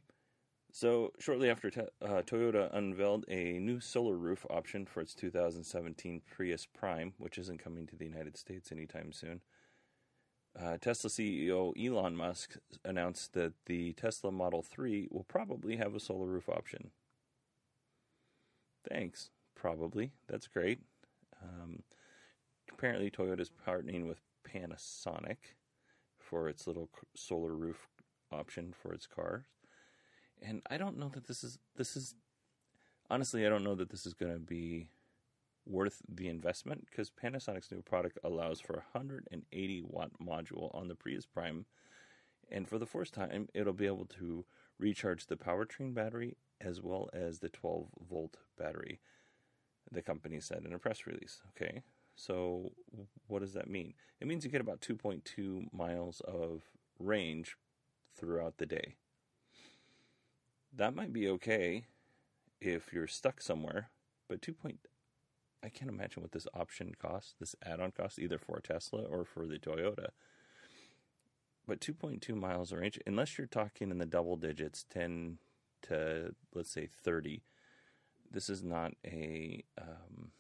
so 0.71 1.11
shortly 1.19 1.49
after 1.49 1.69
te- 1.69 1.81
uh, 2.01 2.21
Toyota 2.21 2.69
unveiled 2.75 3.25
a 3.29 3.59
new 3.59 3.79
solar 3.79 4.17
roof 4.17 4.45
option 4.49 4.85
for 4.85 5.01
its 5.01 5.13
2017 5.13 6.21
Prius 6.29 6.65
Prime, 6.65 7.13
which 7.17 7.37
isn't 7.37 7.63
coming 7.63 7.87
to 7.87 7.95
the 7.95 8.05
United 8.05 8.37
States 8.37 8.71
anytime 8.71 9.11
soon. 9.11 9.41
Uh, 10.59 10.77
Tesla 10.77 11.09
CEO 11.09 11.73
Elon 11.77 12.15
Musk 12.15 12.57
announced 12.85 13.33
that 13.33 13.53
the 13.65 13.93
Tesla 13.93 14.31
Model 14.31 14.61
3 14.61 15.09
will 15.11 15.25
probably 15.25 15.75
have 15.75 15.95
a 15.95 15.99
solar 15.99 16.27
roof 16.27 16.47
option. 16.47 16.91
Thanks. 18.89 19.29
Probably. 19.55 20.11
That's 20.27 20.47
great. 20.47 20.79
Um, 21.41 21.83
apparently, 22.71 23.09
Toyota 23.09 23.39
is 23.39 23.51
partnering 23.65 24.07
with 24.07 24.19
Panasonic 24.47 25.37
for 26.29 26.49
its 26.49 26.67
little 26.67 26.89
solar 27.15 27.53
roof 27.53 27.87
option 28.31 28.73
for 28.81 28.93
its 28.93 29.07
cars. 29.07 29.45
And 30.41 30.61
I 30.69 30.77
don't 30.77 30.97
know 30.97 31.09
that 31.09 31.27
this 31.27 31.43
is 31.43 31.59
this 31.75 31.95
is 31.95 32.15
honestly 33.09 33.45
I 33.45 33.49
don't 33.49 33.63
know 33.63 33.75
that 33.75 33.89
this 33.89 34.05
is 34.05 34.13
going 34.13 34.33
to 34.33 34.39
be 34.39 34.89
worth 35.65 36.01
the 36.07 36.27
investment 36.27 36.85
because 36.89 37.09
Panasonic's 37.09 37.71
new 37.71 37.81
product 37.81 38.19
allows 38.23 38.59
for 38.59 38.73
a 38.73 38.85
180 38.93 39.83
watt 39.87 40.11
module 40.21 40.73
on 40.75 40.87
the 40.87 40.95
Prius 40.95 41.25
Prime, 41.25 41.65
and 42.51 42.67
for 42.67 42.77
the 42.77 42.85
first 42.85 43.13
time, 43.13 43.47
it'll 43.53 43.73
be 43.73 43.87
able 43.87 44.05
to 44.05 44.45
recharge 44.77 45.25
the 45.25 45.35
powertrain 45.35 45.93
battery 45.93 46.37
as 46.61 46.81
well 46.81 47.09
as 47.13 47.39
the 47.39 47.49
12 47.49 47.87
volt 48.09 48.37
battery. 48.57 48.99
The 49.91 50.01
company 50.01 50.39
said 50.39 50.63
in 50.65 50.73
a 50.73 50.79
press 50.79 51.07
release. 51.07 51.41
Okay, 51.49 51.81
so 52.15 52.71
what 53.27 53.39
does 53.39 53.53
that 53.53 53.69
mean? 53.69 53.93
It 54.19 54.27
means 54.27 54.45
you 54.45 54.51
get 54.51 54.61
about 54.61 54.81
2.2 54.81 55.73
miles 55.73 56.21
of 56.21 56.63
range 56.99 57.55
throughout 58.17 58.57
the 58.57 58.65
day. 58.65 58.95
That 60.73 60.95
might 60.95 61.13
be 61.13 61.27
okay 61.29 61.85
if 62.61 62.91
you're 62.93 63.07
stuck 63.07 63.41
somewhere, 63.41 63.89
but 64.27 64.41
2. 64.41 64.53
Point, 64.53 64.79
I 65.63 65.69
can't 65.69 65.91
imagine 65.91 66.21
what 66.21 66.31
this 66.31 66.47
option 66.53 66.93
costs, 67.01 67.35
this 67.39 67.55
add-on 67.65 67.91
costs, 67.91 68.19
either 68.19 68.37
for 68.37 68.57
a 68.57 68.61
Tesla 68.61 69.03
or 69.03 69.25
for 69.25 69.45
the 69.45 69.57
Toyota. 69.57 70.09
But 71.67 71.81
2.2 71.81 72.35
miles 72.35 72.71
of 72.71 72.79
range, 72.79 72.99
unless 73.07 73.37
you're 73.37 73.47
talking 73.47 73.89
in 73.89 73.97
the 73.97 74.05
double 74.05 74.35
digits, 74.35 74.85
10 74.89 75.39
to 75.83 76.35
let's 76.53 76.71
say 76.71 76.87
30, 77.03 77.43
this 78.31 78.49
is 78.49 78.63
not 78.63 78.93
a 79.05 79.63
um, 79.81 80.31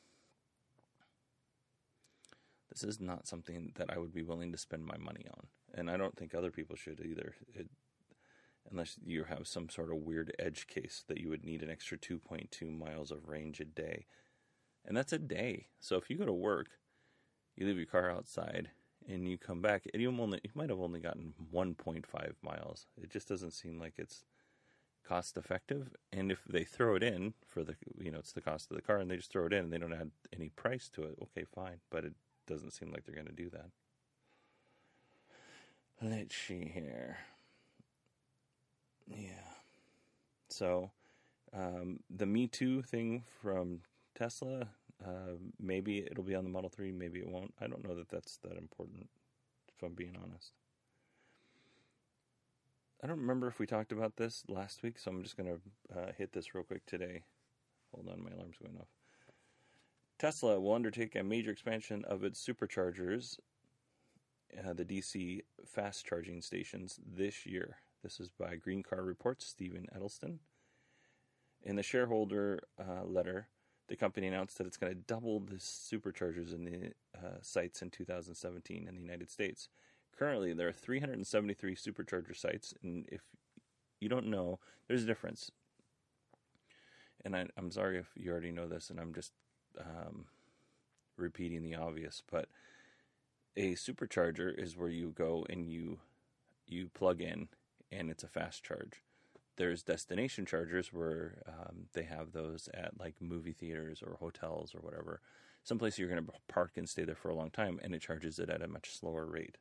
this 2.81 2.95
is 2.95 2.99
not 2.99 3.27
something 3.27 3.71
that 3.75 3.89
I 3.89 3.97
would 3.97 4.13
be 4.13 4.23
willing 4.23 4.51
to 4.51 4.57
spend 4.57 4.85
my 4.85 4.97
money 4.97 5.25
on, 5.31 5.47
and 5.73 5.89
I 5.89 5.97
don't 5.97 6.15
think 6.15 6.33
other 6.33 6.51
people 6.51 6.75
should 6.75 6.99
either. 6.99 7.35
It, 7.53 7.67
unless 8.69 8.97
you 9.05 9.25
have 9.25 9.47
some 9.47 9.69
sort 9.69 9.91
of 9.91 9.97
weird 9.97 10.33
edge 10.39 10.65
case 10.67 11.03
that 11.07 11.19
you 11.19 11.29
would 11.29 11.45
need 11.45 11.61
an 11.61 11.69
extra 11.69 11.99
2.2 11.99 12.77
miles 12.77 13.11
of 13.11 13.27
range 13.27 13.59
a 13.59 13.65
day 13.65 14.07
and 14.87 14.95
that's 14.95 15.13
a 15.13 15.19
day. 15.19 15.67
So 15.79 15.97
if 15.97 16.09
you 16.09 16.17
go 16.17 16.25
to 16.25 16.33
work, 16.33 16.67
you 17.55 17.65
leave 17.65 17.77
your 17.77 17.85
car 17.85 18.09
outside, 18.11 18.69
and 19.07 19.27
you 19.27 19.37
come 19.37 19.61
back, 19.61 19.83
and 19.93 20.01
you 20.01 20.09
only 20.09 20.39
you 20.43 20.51
might 20.53 20.69
have 20.69 20.79
only 20.79 20.99
gotten 20.99 21.33
1.5 21.53 22.33
miles. 22.43 22.87
It 23.01 23.09
just 23.09 23.27
doesn't 23.27 23.53
seem 23.53 23.79
like 23.79 23.93
it's 23.97 24.25
cost 25.07 25.37
effective. 25.37 25.95
And 26.11 26.31
if 26.31 26.43
they 26.45 26.63
throw 26.63 26.95
it 26.95 27.03
in 27.03 27.33
for 27.47 27.63
the 27.63 27.75
you 27.99 28.11
know 28.11 28.19
it's 28.19 28.33
the 28.33 28.41
cost 28.41 28.71
of 28.71 28.75
the 28.75 28.83
car, 28.83 28.97
and 28.97 29.09
they 29.09 29.17
just 29.17 29.31
throw 29.31 29.45
it 29.45 29.53
in, 29.53 29.65
and 29.65 29.73
they 29.73 29.77
don't 29.77 29.93
add 29.93 30.11
any 30.33 30.49
price 30.49 30.89
to 30.93 31.03
it, 31.03 31.15
okay, 31.23 31.45
fine. 31.53 31.79
But 31.89 32.05
it 32.05 32.13
doesn't 32.47 32.71
seem 32.71 32.91
like 32.91 33.05
they're 33.05 33.15
going 33.15 33.27
to 33.27 33.33
do 33.33 33.49
that. 33.49 33.69
Let's 36.01 36.35
see 36.35 36.71
here. 36.73 37.17
Yeah. 39.07 39.31
So 40.49 40.91
um, 41.53 41.99
the 42.09 42.25
Me 42.25 42.47
Too 42.47 42.81
thing 42.81 43.23
from 43.41 43.81
Tesla. 44.13 44.67
Uh, 45.05 45.37
maybe 45.59 45.99
it'll 45.99 46.23
be 46.23 46.35
on 46.35 46.43
the 46.43 46.49
Model 46.49 46.69
3, 46.69 46.91
maybe 46.91 47.19
it 47.19 47.27
won't. 47.27 47.53
I 47.59 47.67
don't 47.67 47.85
know 47.87 47.95
that 47.95 48.09
that's 48.09 48.37
that 48.37 48.57
important, 48.57 49.09
if 49.75 49.83
I'm 49.83 49.93
being 49.93 50.17
honest. 50.21 50.51
I 53.03 53.07
don't 53.07 53.19
remember 53.19 53.47
if 53.47 53.59
we 53.59 53.67
talked 53.67 53.91
about 53.91 54.15
this 54.15 54.43
last 54.47 54.81
week, 54.83 54.97
so 54.97 55.11
I'm 55.11 55.21
just 55.21 55.37
going 55.37 55.49
to 55.49 55.99
uh, 55.99 56.11
hit 56.17 56.31
this 56.31 56.55
real 56.55 56.63
quick 56.63 56.85
today. 56.85 57.23
Hold 57.93 58.09
on, 58.09 58.23
my 58.23 58.31
alarm's 58.31 58.57
going 58.57 58.77
off. 58.79 58.87
Tesla 60.25 60.59
will 60.59 60.73
undertake 60.73 61.15
a 61.15 61.21
major 61.21 61.51
expansion 61.51 62.03
of 62.05 62.23
its 62.23 62.43
superchargers, 62.43 63.37
uh, 64.57 64.73
the 64.73 64.83
DC 64.83 65.41
fast 65.67 66.03
charging 66.03 66.41
stations, 66.41 66.99
this 67.05 67.45
year. 67.45 67.77
This 68.01 68.19
is 68.19 68.31
by 68.31 68.55
Green 68.55 68.81
Car 68.81 69.03
Reports, 69.03 69.45
Stephen 69.45 69.85
Edelstein. 69.95 70.39
In 71.61 71.75
the 71.75 71.83
shareholder 71.83 72.63
uh, 72.79 73.05
letter, 73.05 73.49
the 73.87 73.95
company 73.95 74.25
announced 74.25 74.57
that 74.57 74.65
it's 74.65 74.77
going 74.77 74.91
to 74.91 74.99
double 74.99 75.41
the 75.41 75.57
superchargers 75.57 76.55
in 76.55 76.65
the 76.65 76.93
uh, 77.15 77.37
sites 77.43 77.83
in 77.83 77.91
2017 77.91 78.87
in 78.87 78.95
the 78.95 79.01
United 79.01 79.29
States. 79.29 79.69
Currently, 80.17 80.53
there 80.53 80.69
are 80.69 80.73
373 80.73 81.75
supercharger 81.75 82.35
sites, 82.35 82.73
and 82.81 83.05
if 83.11 83.21
you 83.99 84.09
don't 84.09 84.31
know, 84.31 84.57
there's 84.87 85.03
a 85.03 85.07
difference. 85.07 85.51
And 87.23 87.35
I, 87.35 87.45
am 87.59 87.69
sorry 87.69 87.99
if 87.99 88.07
you 88.15 88.31
already 88.31 88.51
know 88.51 88.67
this, 88.67 88.89
and 88.89 88.99
I'm 88.99 89.13
just 89.13 89.31
um, 89.79 90.25
repeating 91.17 91.61
the 91.63 91.75
obvious, 91.75 92.21
but 92.29 92.49
a 93.57 93.73
supercharger 93.73 94.53
is 94.57 94.77
where 94.77 94.89
you 94.89 95.13
go 95.15 95.45
and 95.49 95.69
you 95.69 95.99
you 96.67 96.89
plug 96.93 97.21
in, 97.21 97.47
and 97.91 98.09
it's 98.09 98.23
a 98.23 98.27
fast 98.27 98.63
charge 98.63 99.01
there's 99.57 99.83
destination 99.83 100.45
chargers 100.45 100.91
where 100.91 101.43
um, 101.47 101.87
they 101.93 102.03
have 102.03 102.31
those 102.31 102.69
at 102.73 102.99
like 102.99 103.15
movie 103.21 103.53
theaters 103.53 104.03
or 104.05 104.17
hotels 104.19 104.75
or 104.75 104.79
whatever. 104.79 105.21
Someplace 105.63 105.97
you're 105.97 106.09
going 106.09 106.23
to 106.23 106.31
park 106.47 106.73
and 106.75 106.87
stay 106.87 107.03
there 107.03 107.15
for 107.15 107.29
a 107.29 107.35
long 107.35 107.49
time, 107.49 107.79
and 107.81 107.95
it 107.95 108.01
charges 108.01 108.37
it 108.37 108.49
at 108.49 108.61
a 108.61 108.67
much 108.67 108.95
slower 108.97 109.25
rate. 109.25 109.57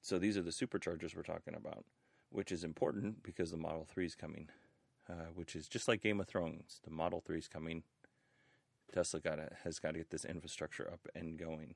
So 0.00 0.18
these 0.18 0.36
are 0.36 0.42
the 0.42 0.50
superchargers 0.50 1.16
we're 1.16 1.22
talking 1.22 1.54
about, 1.54 1.84
which 2.30 2.52
is 2.52 2.62
important 2.64 3.22
because 3.22 3.50
the 3.50 3.56
Model 3.56 3.84
3 3.84 4.06
is 4.06 4.14
coming, 4.14 4.48
uh, 5.08 5.30
which 5.34 5.56
is 5.56 5.66
just 5.66 5.88
like 5.88 6.02
Game 6.02 6.20
of 6.20 6.28
Thrones. 6.28 6.80
The 6.84 6.90
Model 6.90 7.20
3 7.20 7.38
is 7.38 7.48
coming. 7.48 7.82
Tesla 8.92 9.20
got 9.20 9.38
has 9.64 9.78
got 9.78 9.92
to 9.92 9.98
get 9.98 10.10
this 10.10 10.24
infrastructure 10.24 10.88
up 10.92 11.06
and 11.14 11.38
going. 11.38 11.74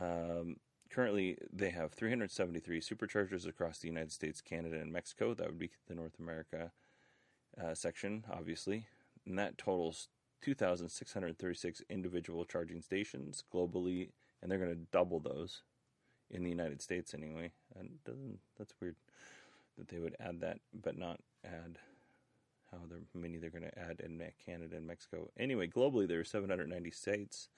Um, 0.00 0.56
currently 0.90 1.38
they 1.52 1.70
have 1.70 1.92
373 1.92 2.80
superchargers 2.80 3.46
across 3.46 3.78
the 3.78 3.88
United 3.88 4.12
States, 4.12 4.40
Canada, 4.40 4.78
and 4.80 4.92
Mexico. 4.92 5.34
That 5.34 5.46
would 5.46 5.58
be 5.58 5.70
the 5.86 5.94
North 5.94 6.18
America 6.18 6.72
uh, 7.62 7.74
section, 7.74 8.24
obviously. 8.30 8.86
And 9.26 9.38
that 9.38 9.58
totals 9.58 10.08
2,636 10.42 11.82
individual 11.90 12.44
charging 12.44 12.80
stations 12.80 13.42
globally, 13.52 14.10
and 14.40 14.50
they're 14.50 14.58
going 14.58 14.74
to 14.74 14.86
double 14.92 15.20
those 15.20 15.62
in 16.30 16.44
the 16.44 16.50
United 16.50 16.80
States 16.80 17.14
anyway. 17.14 17.50
And 17.78 17.98
that's 18.56 18.74
weird 18.80 18.96
that 19.76 19.88
they 19.88 19.98
would 19.98 20.16
add 20.20 20.40
that, 20.40 20.58
but 20.72 20.98
not 20.98 21.20
add 21.44 21.78
how 22.70 22.78
many 23.14 23.38
they're 23.38 23.50
going 23.50 23.62
to 23.62 23.78
add 23.78 24.00
in 24.00 24.20
Canada 24.44 24.76
and 24.76 24.86
Mexico. 24.86 25.30
Anyway, 25.38 25.68
globally 25.68 26.06
there 26.06 26.20
are 26.20 26.24
790 26.24 26.90
states 26.90 27.48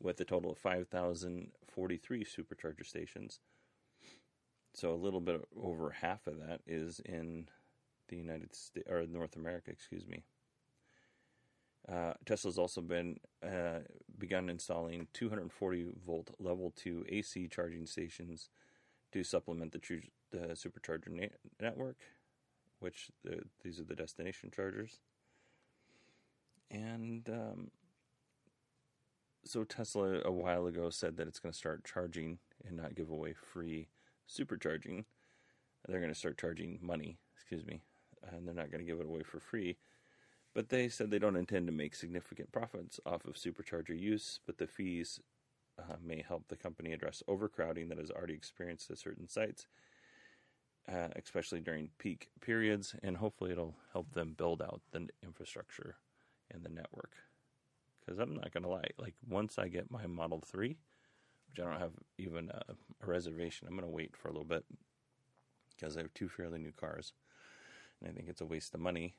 with 0.00 0.20
a 0.20 0.24
total 0.24 0.52
of 0.52 0.58
5,043 0.58 2.24
supercharger 2.24 2.86
stations. 2.86 3.40
So 4.74 4.92
a 4.92 4.96
little 4.96 5.20
bit 5.20 5.40
over 5.60 5.90
half 5.90 6.26
of 6.26 6.38
that 6.40 6.60
is 6.66 7.00
in 7.04 7.48
the 8.08 8.16
United 8.16 8.54
States 8.54 8.88
or 8.90 9.06
North 9.06 9.36
America, 9.36 9.70
excuse 9.70 10.06
me. 10.06 10.24
Uh, 11.88 12.14
Tesla's 12.24 12.58
also 12.58 12.80
been 12.80 13.18
uh, 13.44 13.80
begun 14.18 14.48
installing 14.48 15.08
240 15.12 15.88
volt 16.06 16.30
level 16.38 16.72
2 16.76 17.04
AC 17.08 17.48
charging 17.48 17.86
stations 17.86 18.50
to 19.12 19.24
supplement 19.24 19.72
the, 19.72 19.78
tr- 19.78 19.94
the 20.30 20.54
supercharger 20.54 21.10
na- 21.10 21.26
network, 21.60 21.96
which 22.82 23.10
the, 23.24 23.42
these 23.62 23.78
are 23.78 23.84
the 23.84 23.94
destination 23.94 24.50
chargers. 24.54 25.00
And 26.70 27.28
um, 27.28 27.70
so 29.44 29.64
Tesla 29.64 30.20
a 30.24 30.32
while 30.32 30.66
ago 30.66 30.90
said 30.90 31.16
that 31.16 31.26
it's 31.28 31.38
going 31.38 31.52
to 31.52 31.58
start 31.58 31.84
charging 31.84 32.38
and 32.66 32.76
not 32.76 32.94
give 32.94 33.10
away 33.10 33.34
free 33.34 33.88
supercharging. 34.28 35.04
They're 35.86 36.00
going 36.00 36.12
to 36.12 36.18
start 36.18 36.38
charging 36.38 36.78
money, 36.80 37.18
excuse 37.34 37.64
me, 37.66 37.82
and 38.30 38.46
they're 38.46 38.54
not 38.54 38.70
going 38.70 38.84
to 38.84 38.90
give 38.90 39.00
it 39.00 39.06
away 39.06 39.22
for 39.22 39.40
free. 39.40 39.76
But 40.54 40.68
they 40.68 40.88
said 40.88 41.10
they 41.10 41.18
don't 41.18 41.36
intend 41.36 41.66
to 41.66 41.72
make 41.72 41.94
significant 41.94 42.52
profits 42.52 43.00
off 43.06 43.24
of 43.24 43.34
supercharger 43.34 43.98
use, 43.98 44.38
but 44.46 44.58
the 44.58 44.66
fees 44.66 45.20
uh, 45.78 45.94
may 46.04 46.22
help 46.26 46.48
the 46.48 46.56
company 46.56 46.92
address 46.92 47.22
overcrowding 47.26 47.88
that 47.88 47.98
is 47.98 48.10
already 48.10 48.34
experienced 48.34 48.90
at 48.90 48.98
certain 48.98 49.28
sites, 49.28 49.66
uh, 50.90 51.08
especially 51.16 51.60
during 51.60 51.90
peak 51.98 52.28
periods, 52.40 52.94
and 53.02 53.16
hopefully 53.16 53.52
it'll 53.52 53.76
help 53.92 54.12
them 54.12 54.34
build 54.36 54.62
out 54.62 54.80
the 54.92 55.08
infrastructure 55.22 55.96
and 56.50 56.64
the 56.64 56.68
network. 56.68 57.12
Because 58.00 58.18
I'm 58.18 58.34
not 58.34 58.52
going 58.52 58.64
to 58.64 58.68
lie, 58.68 58.88
like 58.98 59.14
once 59.28 59.58
I 59.58 59.68
get 59.68 59.90
my 59.90 60.06
Model 60.06 60.42
3, 60.44 60.68
which 60.68 61.64
I 61.64 61.70
don't 61.70 61.80
have 61.80 61.92
even 62.18 62.50
a, 62.50 62.72
a 63.02 63.06
reservation, 63.06 63.68
I'm 63.68 63.76
going 63.76 63.88
to 63.88 63.94
wait 63.94 64.16
for 64.16 64.28
a 64.28 64.32
little 64.32 64.44
bit 64.44 64.64
because 65.70 65.96
I 65.96 66.00
have 66.00 66.14
two 66.14 66.28
fairly 66.28 66.58
new 66.58 66.72
cars. 66.72 67.12
And 68.00 68.10
I 68.10 68.12
think 68.12 68.28
it's 68.28 68.40
a 68.40 68.46
waste 68.46 68.74
of 68.74 68.80
money 68.80 69.14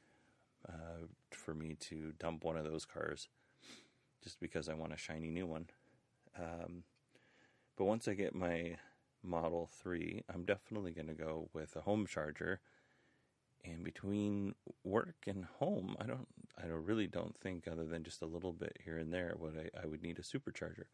uh, 0.67 1.07
for 1.31 1.53
me 1.53 1.75
to 1.79 2.13
dump 2.19 2.43
one 2.43 2.57
of 2.57 2.65
those 2.65 2.85
cars 2.85 3.29
just 4.23 4.39
because 4.39 4.69
I 4.69 4.73
want 4.73 4.93
a 4.93 4.97
shiny 4.97 5.29
new 5.29 5.45
one. 5.45 5.67
Um, 6.37 6.83
but 7.77 7.85
once 7.85 8.07
I 8.07 8.13
get 8.13 8.35
my 8.35 8.77
Model 9.23 9.69
3, 9.81 10.23
I'm 10.33 10.43
definitely 10.43 10.91
going 10.91 11.07
to 11.07 11.13
go 11.13 11.49
with 11.53 11.75
a 11.75 11.81
home 11.81 12.05
charger. 12.05 12.59
And 13.65 13.83
between 13.83 14.55
work 14.83 15.15
and 15.25 15.45
home, 15.59 15.95
I 15.99 16.05
don't, 16.05 16.27
I 16.61 16.67
don't 16.67 16.85
really 16.85 17.07
don't 17.07 17.35
think, 17.37 17.67
other 17.67 17.85
than 17.85 18.03
just 18.03 18.21
a 18.21 18.25
little 18.27 18.51
bit 18.51 18.77
here 18.83 18.97
and 18.97 19.13
there, 19.13 19.33
would 19.37 19.57
I, 19.57 19.81
I 19.83 19.85
would 19.85 20.03
need 20.03 20.19
a 20.19 20.21
supercharger. 20.21 20.85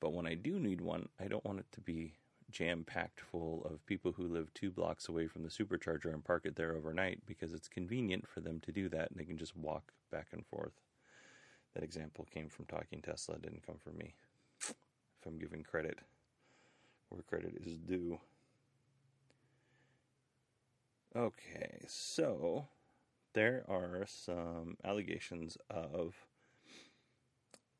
But 0.00 0.12
when 0.12 0.26
I 0.26 0.34
do 0.34 0.60
need 0.60 0.82
one, 0.82 1.08
I 1.18 1.26
don't 1.28 1.44
want 1.44 1.60
it 1.60 1.66
to 1.72 1.80
be 1.80 2.12
jam 2.50 2.84
packed 2.84 3.20
full 3.20 3.64
of 3.64 3.84
people 3.86 4.12
who 4.12 4.28
live 4.28 4.52
two 4.54 4.70
blocks 4.70 5.08
away 5.08 5.26
from 5.26 5.42
the 5.42 5.48
supercharger 5.48 6.12
and 6.12 6.24
park 6.24 6.42
it 6.44 6.56
there 6.56 6.74
overnight 6.74 7.20
because 7.26 7.52
it's 7.52 7.68
convenient 7.68 8.28
for 8.28 8.40
them 8.40 8.60
to 8.60 8.70
do 8.70 8.88
that 8.88 9.10
and 9.10 9.18
they 9.18 9.24
can 9.24 9.38
just 9.38 9.56
walk 9.56 9.92
back 10.12 10.28
and 10.32 10.46
forth. 10.46 10.80
That 11.74 11.82
example 11.82 12.26
came 12.32 12.48
from 12.48 12.66
Talking 12.66 13.02
Tesla, 13.02 13.38
didn't 13.38 13.66
come 13.66 13.78
from 13.82 13.98
me. 13.98 14.14
If 14.60 15.26
I'm 15.26 15.38
giving 15.38 15.62
credit 15.62 15.98
where 17.08 17.22
credit 17.22 17.54
is 17.64 17.76
due. 17.78 18.18
Okay, 21.14 21.80
so 21.86 22.66
there 23.32 23.64
are 23.68 24.04
some 24.06 24.76
allegations 24.84 25.56
of 25.70 26.14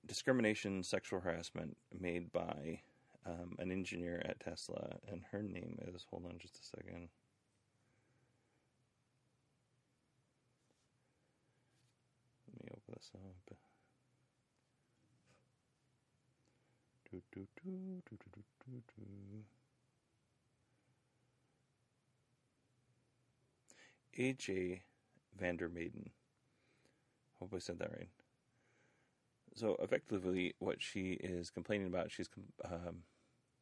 discrimination, 0.07 0.83
sexual 0.83 1.21
harassment 1.21 1.77
made 1.99 2.33
by 2.33 2.81
um, 3.27 3.57
an 3.59 3.73
engineer 3.73 4.23
at 4.25 4.41
Tesla, 4.41 4.97
and 5.09 5.23
her 5.33 5.43
name 5.43 5.79
is, 5.95 6.07
hold 6.09 6.25
on 6.27 6.39
just 6.39 6.59
a 6.59 6.65
second. 6.65 7.09
Let 12.47 12.65
me 12.65 12.71
open 12.71 12.95
this 12.95 13.11
up. 13.15 13.57
Do, 17.11 17.23
do, 17.33 17.47
do, 17.65 18.03
AJ 24.19 24.81
Vandermeyden. 25.41 26.09
Hope 27.39 27.53
I 27.55 27.59
said 27.59 27.79
that 27.79 27.93
right. 27.93 28.09
So 29.55 29.77
effectively, 29.81 30.55
what 30.59 30.83
she 30.83 31.13
is 31.13 31.51
complaining 31.51 31.87
about, 31.87 32.11
she's 32.11 32.29
um, 32.65 33.03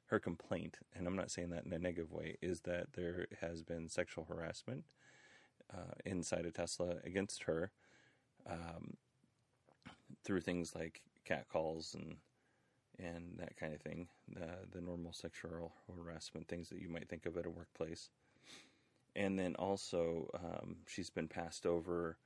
her 0.07 0.19
complaint, 0.19 0.79
and 0.95 1.07
I'm 1.07 1.17
not 1.17 1.31
saying 1.31 1.51
that 1.51 1.65
in 1.65 1.73
a 1.73 1.79
negative 1.79 2.13
way, 2.13 2.37
is 2.43 2.61
that 2.63 2.93
there 2.95 3.27
has 3.41 3.63
been 3.63 3.89
sexual 3.89 4.25
harassment 4.25 4.85
uh, 5.73 5.95
inside 6.05 6.47
of 6.47 6.55
Tesla 6.55 6.97
against 7.05 7.45
her 7.45 7.71
um, 8.49 8.97
through 10.25 10.41
things 10.41 10.75
like 10.75 11.03
catcalls 11.25 11.95
and 11.95 12.17
and 12.99 13.37
that 13.39 13.57
kind 13.57 13.75
of 13.75 13.81
thing, 13.81 14.09
the 14.33 14.49
the 14.73 14.81
normal 14.81 15.13
sexual 15.13 15.73
harassment 15.97 16.49
things 16.49 16.69
that 16.69 16.81
you 16.81 16.89
might 16.89 17.09
think 17.09 17.27
of 17.27 17.37
at 17.37 17.47
a 17.47 17.51
workplace. 17.51 18.11
And 19.17 19.39
then 19.39 19.55
also, 19.57 20.29
um, 20.35 20.77
she's 20.87 21.11
been 21.11 21.29
passed 21.29 21.67
over. 21.67 22.17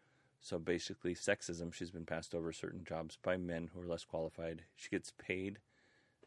So 0.40 0.59
basically, 0.59 1.14
sexism. 1.14 1.72
She's 1.72 1.90
been 1.90 2.07
passed 2.07 2.35
over 2.35 2.52
certain 2.52 2.85
jobs 2.85 3.18
by 3.22 3.37
men 3.37 3.70
who 3.72 3.81
are 3.81 3.87
less 3.87 4.04
qualified. 4.04 4.62
She 4.76 4.88
gets 4.88 5.12
paid 5.18 5.59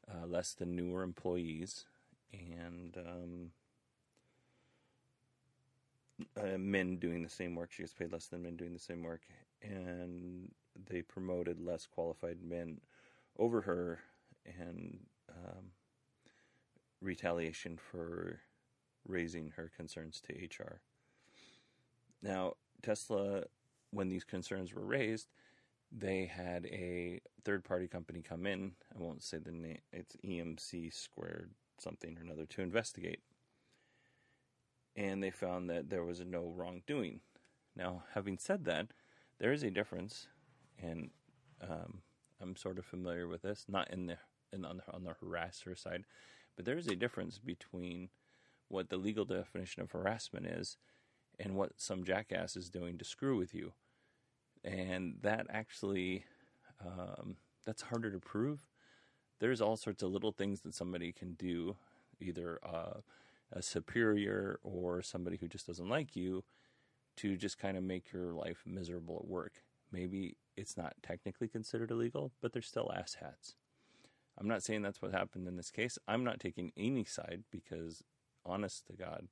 uh, 0.09 0.27
less 0.27 0.53
than 0.53 0.75
newer 0.75 1.01
employees, 1.01 1.85
and 2.33 2.97
um, 2.97 3.51
uh, 6.37 6.57
men 6.57 6.97
doing 6.97 7.23
the 7.23 7.29
same 7.29 7.55
work. 7.55 7.71
She 7.71 7.83
gets 7.83 7.93
paid 7.93 8.11
less 8.11 8.27
than 8.27 8.43
men 8.43 8.55
doing 8.55 8.73
the 8.73 8.79
same 8.79 9.03
work, 9.03 9.21
and 9.61 10.51
they 10.89 11.01
promoted 11.01 11.59
less 11.59 11.87
qualified 11.87 12.37
men 12.43 12.81
over 13.37 13.61
her, 13.61 13.99
and 14.45 14.99
um, 15.29 15.71
retaliation 17.01 17.77
for 17.77 18.41
raising 19.07 19.51
her 19.55 19.71
concerns 19.75 20.21
to 20.21 20.33
HR. 20.33 20.81
Now, 22.21 22.53
Tesla, 22.83 23.43
when 23.91 24.09
these 24.09 24.23
concerns 24.23 24.73
were 24.73 24.85
raised, 24.85 25.27
they 25.91 26.25
had 26.25 26.65
a 26.67 27.19
third 27.43 27.63
party 27.63 27.87
company 27.87 28.21
come 28.21 28.45
in. 28.45 28.73
I 28.95 28.99
won't 28.99 29.23
say 29.23 29.39
the 29.39 29.51
name, 29.51 29.79
it's 29.91 30.15
EMC 30.23 30.93
squared 30.93 31.51
something 31.79 32.17
or 32.17 32.21
another 32.21 32.45
to 32.45 32.61
investigate. 32.61 33.21
And 34.95 35.23
they 35.23 35.31
found 35.31 35.69
that 35.69 35.89
there 35.89 36.03
was 36.03 36.21
no 36.21 36.53
wrongdoing. 36.55 37.21
Now, 37.75 38.03
having 38.13 38.37
said 38.37 38.65
that, 38.65 38.87
there 39.39 39.51
is 39.51 39.63
a 39.63 39.71
difference, 39.71 40.27
and 40.81 41.09
um, 41.61 42.01
I'm 42.41 42.55
sort 42.55 42.77
of 42.77 42.85
familiar 42.85 43.27
with 43.27 43.41
this, 43.41 43.65
not 43.67 43.89
in 43.91 44.07
the, 44.07 44.17
on, 44.53 44.77
the 44.77 44.93
on 44.93 45.03
the 45.03 45.15
harasser 45.23 45.77
side, 45.77 46.03
but 46.55 46.65
there 46.65 46.77
is 46.77 46.87
a 46.87 46.95
difference 46.95 47.39
between 47.39 48.09
what 48.67 48.89
the 48.89 48.97
legal 48.97 49.25
definition 49.25 49.81
of 49.81 49.91
harassment 49.91 50.45
is 50.45 50.77
and 51.39 51.55
what 51.55 51.71
some 51.77 52.03
jackass 52.03 52.55
is 52.55 52.69
doing 52.69 52.97
to 52.97 53.05
screw 53.05 53.37
with 53.37 53.53
you 53.53 53.73
and 54.63 55.15
that 55.21 55.47
actually 55.49 56.25
um, 56.85 57.35
that's 57.65 57.83
harder 57.83 58.11
to 58.11 58.19
prove. 58.19 58.65
There's 59.39 59.61
all 59.61 59.77
sorts 59.77 60.03
of 60.03 60.11
little 60.11 60.31
things 60.31 60.61
that 60.61 60.75
somebody 60.75 61.11
can 61.11 61.33
do, 61.33 61.75
either 62.19 62.59
uh, 62.63 62.99
a 63.51 63.61
superior 63.61 64.59
or 64.63 65.01
somebody 65.01 65.37
who 65.37 65.47
just 65.47 65.67
doesn't 65.67 65.89
like 65.89 66.15
you, 66.15 66.43
to 67.17 67.35
just 67.35 67.57
kind 67.57 67.77
of 67.77 67.83
make 67.83 68.11
your 68.11 68.33
life 68.33 68.63
miserable 68.65 69.17
at 69.17 69.27
work. 69.27 69.63
Maybe 69.91 70.37
it's 70.55 70.77
not 70.77 70.93
technically 71.03 71.47
considered 71.47 71.91
illegal, 71.91 72.31
but 72.41 72.53
they're 72.53 72.61
still 72.61 72.91
asshats. 72.95 73.55
I'm 74.39 74.47
not 74.47 74.63
saying 74.63 74.81
that's 74.81 75.01
what 75.01 75.11
happened 75.11 75.47
in 75.47 75.57
this 75.57 75.71
case. 75.71 75.97
I'm 76.07 76.23
not 76.23 76.39
taking 76.39 76.71
any 76.77 77.03
side 77.03 77.43
because, 77.51 78.03
honest 78.45 78.87
to 78.87 78.93
God, 78.93 79.27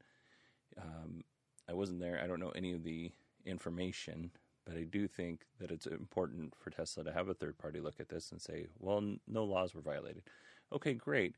um, 0.79 1.23
I 1.69 1.73
wasn't 1.73 1.99
there. 1.99 2.19
I 2.23 2.27
don't 2.27 2.39
know 2.39 2.51
any 2.55 2.73
of 2.73 2.83
the 2.83 3.11
information 3.45 4.31
but 4.69 4.77
I 4.77 4.83
do 4.83 5.07
think 5.07 5.45
that 5.59 5.71
it's 5.71 5.87
important 5.87 6.53
for 6.55 6.69
Tesla 6.69 7.03
to 7.03 7.11
have 7.11 7.27
a 7.27 7.33
third 7.33 7.57
party 7.57 7.79
look 7.79 7.99
at 7.99 8.09
this 8.09 8.31
and 8.31 8.39
say, 8.39 8.67
well, 8.77 8.97
n- 8.97 9.19
no 9.27 9.43
laws 9.43 9.73
were 9.73 9.81
violated. 9.81 10.23
Okay, 10.71 10.93
great. 10.93 11.35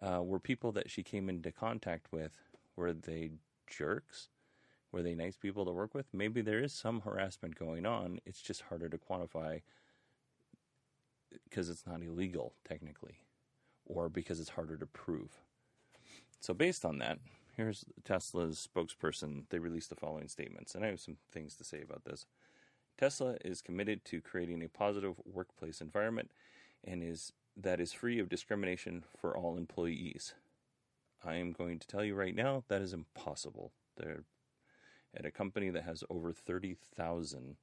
Uh, 0.00 0.22
were 0.22 0.38
people 0.38 0.70
that 0.72 0.88
she 0.88 1.02
came 1.02 1.28
into 1.28 1.50
contact 1.50 2.12
with, 2.12 2.38
were 2.76 2.92
they 2.92 3.30
jerks? 3.66 4.28
Were 4.92 5.02
they 5.02 5.16
nice 5.16 5.36
people 5.36 5.64
to 5.64 5.72
work 5.72 5.92
with? 5.92 6.06
Maybe 6.12 6.40
there 6.40 6.62
is 6.62 6.72
some 6.72 7.00
harassment 7.00 7.56
going 7.56 7.84
on. 7.84 8.20
It's 8.24 8.40
just 8.40 8.62
harder 8.62 8.88
to 8.90 8.98
quantify 8.98 9.62
because 11.44 11.68
it's 11.68 11.86
not 11.86 12.02
illegal, 12.02 12.54
technically, 12.66 13.20
or 13.84 14.08
because 14.08 14.40
it's 14.40 14.50
harder 14.50 14.76
to 14.76 14.86
prove. 14.86 15.40
So, 16.40 16.54
based 16.54 16.84
on 16.84 16.98
that, 16.98 17.18
here's 17.56 17.84
Tesla's 18.04 18.68
spokesperson. 18.72 19.44
They 19.50 19.58
released 19.58 19.90
the 19.90 19.96
following 19.96 20.28
statements, 20.28 20.74
and 20.74 20.84
I 20.84 20.88
have 20.88 21.00
some 21.00 21.16
things 21.32 21.56
to 21.56 21.64
say 21.64 21.82
about 21.82 22.04
this. 22.04 22.26
Tesla 22.98 23.36
is 23.44 23.60
committed 23.60 24.04
to 24.06 24.20
creating 24.20 24.62
a 24.62 24.68
positive 24.68 25.16
workplace 25.24 25.80
environment 25.80 26.30
and 26.84 27.02
is 27.02 27.32
that 27.56 27.80
is 27.80 27.92
free 27.92 28.18
of 28.18 28.28
discrimination 28.28 29.04
for 29.20 29.36
all 29.36 29.56
employees. 29.56 30.34
I 31.24 31.36
am 31.36 31.52
going 31.52 31.78
to 31.78 31.86
tell 31.86 32.04
you 32.04 32.14
right 32.14 32.34
now 32.34 32.64
that 32.68 32.82
is 32.82 32.92
impossible. 32.92 33.72
They're 33.96 34.24
at 35.14 35.26
a 35.26 35.30
company 35.30 35.70
that 35.70 35.84
has 35.84 36.04
over 36.10 36.32
30,000 36.32 37.56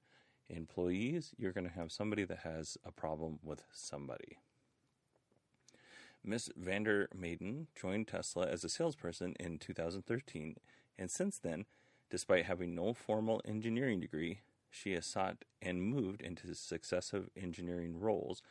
employees, 0.49 1.33
you're 1.37 1.51
going 1.51 1.67
to 1.67 1.73
have 1.73 1.91
somebody 1.91 2.23
that 2.25 2.39
has 2.39 2.77
a 2.85 2.91
problem 2.91 3.39
with 3.43 3.63
somebody. 3.71 4.37
Miss 6.23 6.49
Vandermeyden 6.59 7.67
joined 7.75 8.07
Tesla 8.07 8.47
as 8.47 8.63
a 8.63 8.69
salesperson 8.69 9.35
in 9.39 9.59
2013, 9.59 10.55
and 10.97 11.11
since 11.11 11.37
then, 11.37 11.65
despite 12.09 12.45
having 12.45 12.75
no 12.75 12.93
formal 12.93 13.41
engineering 13.45 13.99
degree, 13.99 14.39
she 14.69 14.93
has 14.93 15.05
sought 15.05 15.45
and 15.61 15.83
moved 15.83 16.21
into 16.21 16.53
successive 16.55 17.29
engineering 17.35 17.99
roles, 17.99 18.41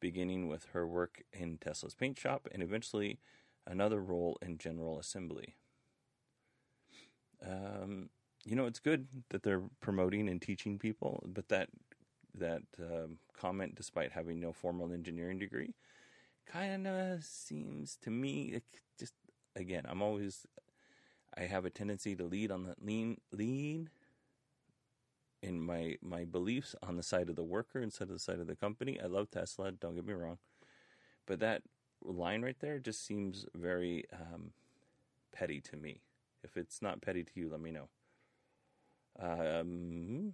beginning 0.00 0.48
with 0.48 0.66
her 0.72 0.86
work 0.86 1.22
in 1.32 1.58
Tesla's 1.58 1.94
paint 1.94 2.18
shop 2.18 2.48
and 2.50 2.62
eventually 2.62 3.18
another 3.66 4.00
role 4.00 4.38
in 4.40 4.58
General 4.58 4.98
Assembly. 4.98 5.56
Um, 7.46 8.10
you 8.44 8.56
know, 8.56 8.66
it's 8.66 8.78
good 8.78 9.06
that 9.30 9.42
they're 9.42 9.62
promoting 9.80 10.28
and 10.28 10.40
teaching 10.40 10.78
people, 10.78 11.22
but 11.26 11.48
that 11.48 11.68
that 12.34 12.62
um, 12.78 13.18
comment, 13.36 13.74
despite 13.74 14.12
having 14.12 14.40
no 14.40 14.52
formal 14.52 14.92
engineering 14.92 15.38
degree, 15.38 15.74
kind 16.46 16.86
of 16.86 17.24
seems 17.24 17.96
to 18.02 18.10
me 18.10 18.60
just 18.98 19.14
again. 19.56 19.84
I'm 19.88 20.02
always 20.02 20.46
I 21.36 21.42
have 21.42 21.64
a 21.64 21.70
tendency 21.70 22.16
to 22.16 22.24
lead 22.24 22.50
on 22.50 22.64
the 22.64 22.74
lean 22.82 23.18
lean 23.32 23.90
in 25.42 25.60
my 25.60 25.96
my 26.02 26.24
beliefs 26.24 26.74
on 26.82 26.96
the 26.96 27.02
side 27.02 27.28
of 27.28 27.36
the 27.36 27.44
worker 27.44 27.80
instead 27.80 28.08
of 28.08 28.14
the 28.14 28.18
side 28.18 28.40
of 28.40 28.46
the 28.46 28.56
company. 28.56 28.98
I 29.02 29.06
love 29.06 29.30
Tesla, 29.30 29.72
don't 29.72 29.94
get 29.94 30.06
me 30.06 30.14
wrong, 30.14 30.38
but 31.26 31.40
that 31.40 31.62
line 32.02 32.42
right 32.42 32.58
there 32.60 32.78
just 32.78 33.04
seems 33.04 33.44
very 33.54 34.04
um, 34.12 34.52
petty 35.32 35.60
to 35.60 35.76
me. 35.76 36.00
If 36.42 36.56
it's 36.56 36.80
not 36.80 37.02
petty 37.02 37.22
to 37.22 37.32
you, 37.34 37.50
let 37.50 37.60
me 37.60 37.70
know. 37.70 37.88
Um, 39.18 40.32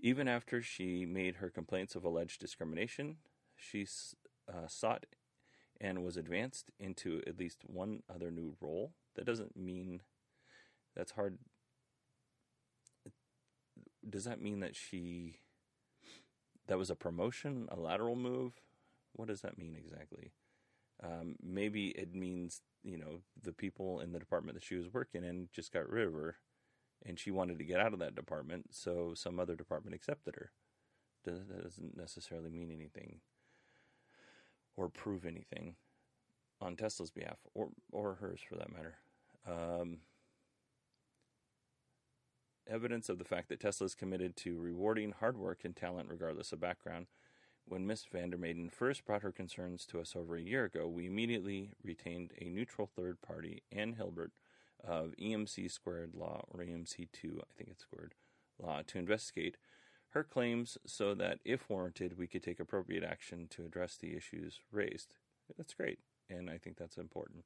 even 0.00 0.28
after 0.28 0.62
she 0.62 1.04
made 1.04 1.36
her 1.36 1.50
complaints 1.50 1.94
of 1.94 2.04
alleged 2.04 2.40
discrimination, 2.40 3.16
she 3.56 3.86
uh, 4.48 4.66
sought 4.66 5.06
and 5.80 6.04
was 6.04 6.16
advanced 6.16 6.70
into 6.78 7.22
at 7.26 7.38
least 7.38 7.62
one 7.66 8.02
other 8.12 8.30
new 8.30 8.56
role. 8.60 8.92
That 9.14 9.26
doesn't 9.26 9.56
mean 9.56 10.02
that's 10.96 11.12
hard. 11.12 11.38
Does 14.08 14.24
that 14.24 14.40
mean 14.40 14.60
that 14.60 14.74
she 14.74 15.36
that 16.66 16.78
was 16.78 16.90
a 16.90 16.96
promotion, 16.96 17.68
a 17.70 17.76
lateral 17.76 18.16
move? 18.16 18.60
What 19.12 19.28
does 19.28 19.40
that 19.40 19.58
mean 19.58 19.74
exactly? 19.76 20.32
Um, 21.02 21.36
maybe 21.42 21.88
it 21.88 22.14
means 22.14 22.62
you 22.82 22.98
know 22.98 23.20
the 23.42 23.52
people 23.52 24.00
in 24.00 24.12
the 24.12 24.18
department 24.18 24.56
that 24.56 24.64
she 24.64 24.74
was 24.74 24.92
working 24.92 25.24
in 25.24 25.48
just 25.52 25.72
got 25.72 25.88
rid 25.88 26.06
of 26.08 26.14
her, 26.14 26.36
and 27.04 27.18
she 27.18 27.30
wanted 27.30 27.58
to 27.58 27.64
get 27.64 27.80
out 27.80 27.92
of 27.92 27.98
that 28.00 28.14
department, 28.14 28.66
so 28.70 29.12
some 29.14 29.38
other 29.38 29.54
department 29.54 29.94
accepted 29.94 30.34
her. 30.34 30.50
That 31.24 31.62
doesn't 31.62 31.96
necessarily 31.96 32.50
mean 32.50 32.70
anything 32.70 33.20
or 34.76 34.88
prove 34.88 35.26
anything 35.26 35.74
on 36.60 36.76
Tesla's 36.76 37.10
behalf, 37.10 37.38
or 37.54 37.68
or 37.92 38.14
hers 38.14 38.40
for 38.48 38.56
that 38.56 38.72
matter. 38.72 38.96
Um, 39.46 39.98
evidence 42.68 43.08
of 43.08 43.18
the 43.18 43.24
fact 43.24 43.48
that 43.48 43.60
Tesla 43.60 43.86
is 43.86 43.94
committed 43.94 44.36
to 44.36 44.58
rewarding 44.58 45.12
hard 45.12 45.36
work 45.36 45.60
and 45.64 45.74
talent 45.74 46.08
regardless 46.10 46.52
of 46.52 46.60
background. 46.60 47.06
When 47.68 47.86
Miss 47.86 48.06
Vandermeyden 48.06 48.72
first 48.72 49.04
brought 49.04 49.20
her 49.20 49.30
concerns 49.30 49.84
to 49.86 50.00
us 50.00 50.16
over 50.16 50.36
a 50.36 50.42
year 50.42 50.64
ago, 50.64 50.88
we 50.88 51.06
immediately 51.06 51.72
retained 51.84 52.32
a 52.40 52.48
neutral 52.48 52.86
third 52.86 53.20
party, 53.20 53.62
Ann 53.70 53.92
Hilbert, 53.92 54.32
of 54.82 55.12
EMC 55.20 55.70
squared 55.70 56.14
law, 56.14 56.46
or 56.50 56.60
EMC2, 56.60 57.40
I 57.40 57.52
think 57.56 57.68
it's 57.70 57.82
squared 57.82 58.14
law, 58.58 58.80
to 58.86 58.98
investigate 58.98 59.58
her 60.12 60.24
claims 60.24 60.78
so 60.86 61.14
that, 61.14 61.40
if 61.44 61.68
warranted, 61.68 62.16
we 62.16 62.26
could 62.26 62.42
take 62.42 62.58
appropriate 62.58 63.04
action 63.04 63.48
to 63.50 63.66
address 63.66 63.96
the 63.96 64.16
issues 64.16 64.60
raised. 64.72 65.12
That's 65.58 65.74
great, 65.74 65.98
and 66.30 66.48
I 66.48 66.56
think 66.56 66.78
that's 66.78 66.96
important. 66.96 67.44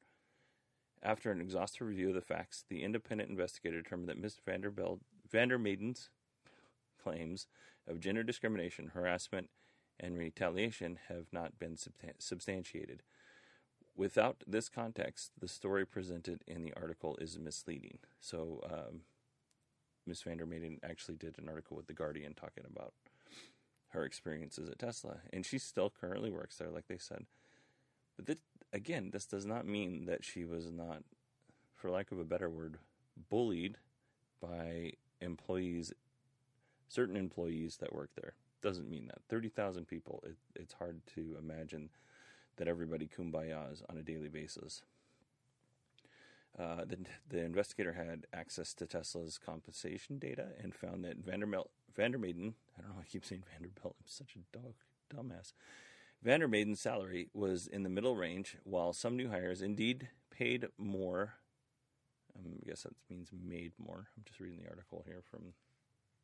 After 1.02 1.32
an 1.32 1.40
exhaustive 1.40 1.88
review 1.88 2.10
of 2.10 2.14
the 2.14 2.20
facts, 2.20 2.64
the 2.68 2.84
independent 2.84 3.28
investigator 3.28 3.82
determined 3.82 4.08
that 4.08 4.20
Ms. 4.20 4.36
Vanderbilt, 4.46 5.00
Vandermeyden's 5.28 6.10
claims 7.02 7.48
of 7.88 7.98
gender 7.98 8.22
discrimination, 8.22 8.92
harassment, 8.94 9.50
and 10.02 10.18
retaliation 10.18 10.98
have 11.08 11.26
not 11.32 11.58
been 11.58 11.78
substantiated. 12.18 13.02
Without 13.96 14.42
this 14.46 14.68
context, 14.68 15.32
the 15.38 15.48
story 15.48 15.86
presented 15.86 16.42
in 16.46 16.62
the 16.62 16.72
article 16.74 17.16
is 17.20 17.38
misleading. 17.38 17.98
So, 18.20 18.60
um, 18.64 19.02
Miss 20.06 20.24
Vandermeyden 20.24 20.78
actually 20.82 21.16
did 21.16 21.38
an 21.38 21.48
article 21.48 21.76
with 21.76 21.86
The 21.86 21.92
Guardian 21.92 22.34
talking 22.34 22.64
about 22.68 22.94
her 23.90 24.04
experiences 24.04 24.68
at 24.68 24.78
Tesla, 24.78 25.18
and 25.32 25.46
she 25.46 25.58
still 25.58 25.90
currently 25.90 26.30
works 26.30 26.56
there, 26.56 26.70
like 26.70 26.88
they 26.88 26.98
said. 26.98 27.26
But 28.16 28.26
this, 28.26 28.36
again, 28.72 29.10
this 29.12 29.26
does 29.26 29.46
not 29.46 29.66
mean 29.66 30.06
that 30.06 30.24
she 30.24 30.44
was 30.44 30.72
not, 30.72 31.04
for 31.76 31.90
lack 31.90 32.10
of 32.10 32.18
a 32.18 32.24
better 32.24 32.48
word, 32.48 32.78
bullied 33.30 33.76
by 34.40 34.94
employees, 35.20 35.92
certain 36.88 37.16
employees 37.16 37.76
that 37.76 37.94
work 37.94 38.10
there 38.16 38.34
doesn't 38.62 38.88
mean 38.88 39.06
that. 39.08 39.18
30,000 39.28 39.86
people, 39.86 40.22
it, 40.26 40.36
it's 40.54 40.74
hard 40.74 41.00
to 41.14 41.36
imagine 41.38 41.90
that 42.56 42.68
everybody 42.68 43.08
kumbayas 43.08 43.82
on 43.88 43.98
a 43.98 44.02
daily 44.02 44.28
basis. 44.28 44.82
Uh, 46.58 46.84
the, 46.84 46.98
the 47.30 47.42
investigator 47.42 47.92
had 47.92 48.26
access 48.32 48.74
to 48.74 48.86
Tesla's 48.86 49.38
compensation 49.38 50.18
data 50.18 50.48
and 50.62 50.74
found 50.74 51.04
that 51.04 51.24
Vandermel, 51.24 51.66
Vandermeyden, 51.96 52.54
I 52.78 52.82
don't 52.82 52.90
know, 52.90 53.00
I 53.00 53.04
keep 53.10 53.24
saying 53.24 53.44
Vanderbilt, 53.50 53.96
I'm 53.98 54.06
such 54.06 54.36
a 54.36 54.56
dog, 54.56 54.74
dumbass. 55.12 55.52
Vandermeyden's 56.24 56.80
salary 56.80 57.28
was 57.34 57.66
in 57.66 57.82
the 57.82 57.88
middle 57.88 58.16
range, 58.16 58.56
while 58.64 58.92
some 58.92 59.16
new 59.16 59.30
hires 59.30 59.62
indeed 59.62 60.08
paid 60.30 60.68
more. 60.78 61.34
Um, 62.36 62.58
I 62.62 62.68
guess 62.68 62.82
that 62.82 62.94
means 63.10 63.30
made 63.32 63.72
more. 63.78 64.08
I'm 64.16 64.24
just 64.24 64.38
reading 64.38 64.60
the 64.62 64.68
article 64.68 65.02
here 65.06 65.22
from 65.28 65.54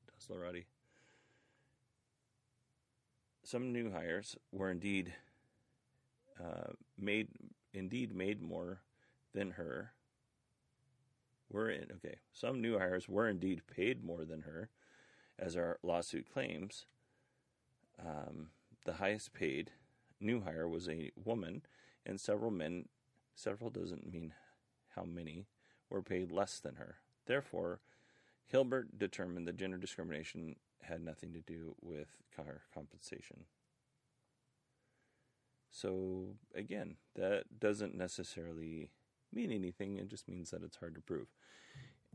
Teslarati 0.09 0.65
some 3.49 3.73
new 3.73 3.91
hires 3.91 4.37
were 4.53 4.71
indeed 4.71 5.15
uh, 6.39 6.73
made 6.99 7.29
indeed 7.73 8.15
made 8.15 8.43
more 8.43 8.83
than 9.33 9.53
her. 9.53 9.93
Were 11.51 11.71
in 11.71 11.87
okay. 11.97 12.17
Some 12.31 12.61
new 12.61 12.79
hires 12.79 13.09
were 13.09 13.27
indeed 13.27 13.63
paid 13.67 14.05
more 14.05 14.27
than 14.27 14.43
her, 14.43 14.69
as 15.39 15.57
our 15.57 15.79
lawsuit 15.83 16.31
claims. 16.31 16.85
Um, 17.99 18.51
the 18.85 18.95
highest 18.95 19.33
paid 19.33 19.71
new 20.21 20.43
hire 20.43 20.69
was 20.69 20.87
a 20.87 21.11
woman, 21.25 21.63
and 22.05 22.21
several 22.21 22.51
men. 22.51 22.89
Several 23.35 23.71
doesn't 23.71 24.13
mean 24.13 24.35
how 24.95 25.05
many 25.05 25.47
were 25.89 26.03
paid 26.03 26.31
less 26.33 26.61
than 26.61 26.75
her. 26.75 26.97
Therefore, 27.25 27.81
Hilbert 28.45 28.99
determined 28.99 29.49
that 29.49 29.57
gender 29.57 29.79
discrimination 29.79 30.57
had 30.83 31.03
nothing 31.03 31.33
to 31.33 31.41
do 31.41 31.75
with 31.81 32.09
car 32.35 32.63
compensation. 32.73 33.45
So 35.71 36.37
again, 36.55 36.97
that 37.15 37.59
doesn't 37.61 37.95
necessarily 37.95 38.91
mean 39.33 39.53
anything. 39.53 39.99
It 39.99 40.09
just 40.09 40.29
means 40.29 40.51
that 40.51 40.63
it's 40.63 40.77
hard 40.77 40.95
to 40.95 41.01
prove. 41.01 41.29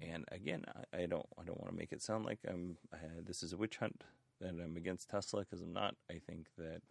And 0.01 0.25
again, 0.31 0.65
I, 0.93 1.03
I 1.03 1.05
don't 1.05 1.27
I 1.39 1.43
don't 1.43 1.59
want 1.59 1.71
to 1.71 1.77
make 1.77 1.91
it 1.91 2.01
sound 2.01 2.25
like 2.25 2.39
I'm 2.47 2.77
uh, 2.91 3.21
this 3.25 3.43
is 3.43 3.53
a 3.53 3.57
witch 3.57 3.77
hunt 3.77 4.03
that 4.41 4.49
I'm 4.49 4.75
against 4.75 5.09
Tesla 5.09 5.41
because 5.41 5.61
I'm 5.61 5.73
not. 5.73 5.95
I 6.09 6.19
think 6.19 6.47
that 6.57 6.81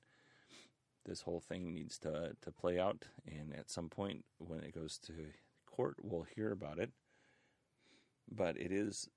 this 1.04 1.22
whole 1.22 1.40
thing 1.40 1.74
needs 1.74 1.98
to 1.98 2.36
to 2.40 2.52
play 2.52 2.78
out, 2.78 3.04
and 3.26 3.52
at 3.54 3.70
some 3.70 3.88
point 3.88 4.24
when 4.38 4.60
it 4.60 4.74
goes 4.74 4.98
to 5.06 5.12
court, 5.66 5.96
we'll 6.02 6.26
hear 6.34 6.52
about 6.52 6.78
it. 6.78 6.90
But 8.30 8.56
it 8.56 8.70
is 8.72 9.08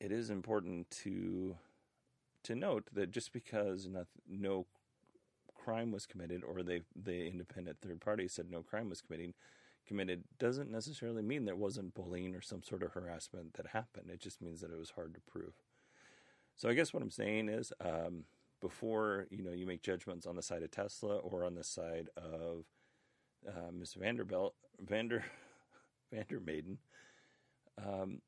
it 0.00 0.12
is 0.12 0.30
important 0.30 0.90
to 0.90 1.56
to 2.42 2.54
note 2.54 2.84
that 2.92 3.10
just 3.10 3.32
because 3.32 3.86
no, 3.86 4.06
no 4.28 4.66
crime 5.54 5.92
was 5.92 6.06
committed 6.06 6.42
or 6.42 6.62
they 6.62 6.80
the 6.96 7.26
independent 7.26 7.78
third 7.80 8.00
party 8.00 8.26
said 8.26 8.50
no 8.50 8.62
crime 8.62 8.88
was 8.88 9.02
committing 9.02 9.34
committed 9.86 10.22
doesn't 10.38 10.70
necessarily 10.70 11.22
mean 11.22 11.44
there 11.44 11.56
wasn't 11.56 11.94
bullying 11.94 12.34
or 12.34 12.40
some 12.40 12.62
sort 12.62 12.82
of 12.82 12.92
harassment 12.92 13.54
that 13.54 13.66
happened. 13.68 14.10
It 14.10 14.20
just 14.20 14.40
means 14.40 14.60
that 14.60 14.70
it 14.70 14.78
was 14.78 14.90
hard 14.90 15.14
to 15.14 15.20
prove. 15.20 15.54
So 16.56 16.68
I 16.68 16.74
guess 16.74 16.92
what 16.92 17.02
I'm 17.02 17.10
saying 17.10 17.48
is 17.48 17.72
um, 17.84 18.24
before 18.60 19.26
you 19.30 19.42
know 19.42 19.52
you 19.52 19.66
make 19.66 19.82
judgments 19.82 20.26
on 20.26 20.36
the 20.36 20.42
side 20.42 20.62
of 20.62 20.70
Tesla 20.70 21.16
or 21.16 21.44
on 21.44 21.54
the 21.54 21.64
side 21.64 22.08
of 22.16 22.66
uh, 23.48 23.70
Vanderbilt 23.98 24.54
Vander 24.80 25.24
Vandermeyden, 26.14 26.76
um, 27.78 28.20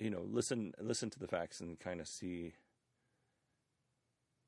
you 0.00 0.10
know, 0.10 0.24
listen 0.28 0.72
listen 0.80 1.10
to 1.10 1.18
the 1.18 1.28
facts 1.28 1.60
and 1.60 1.78
kind 1.78 2.00
of 2.00 2.08
see 2.08 2.54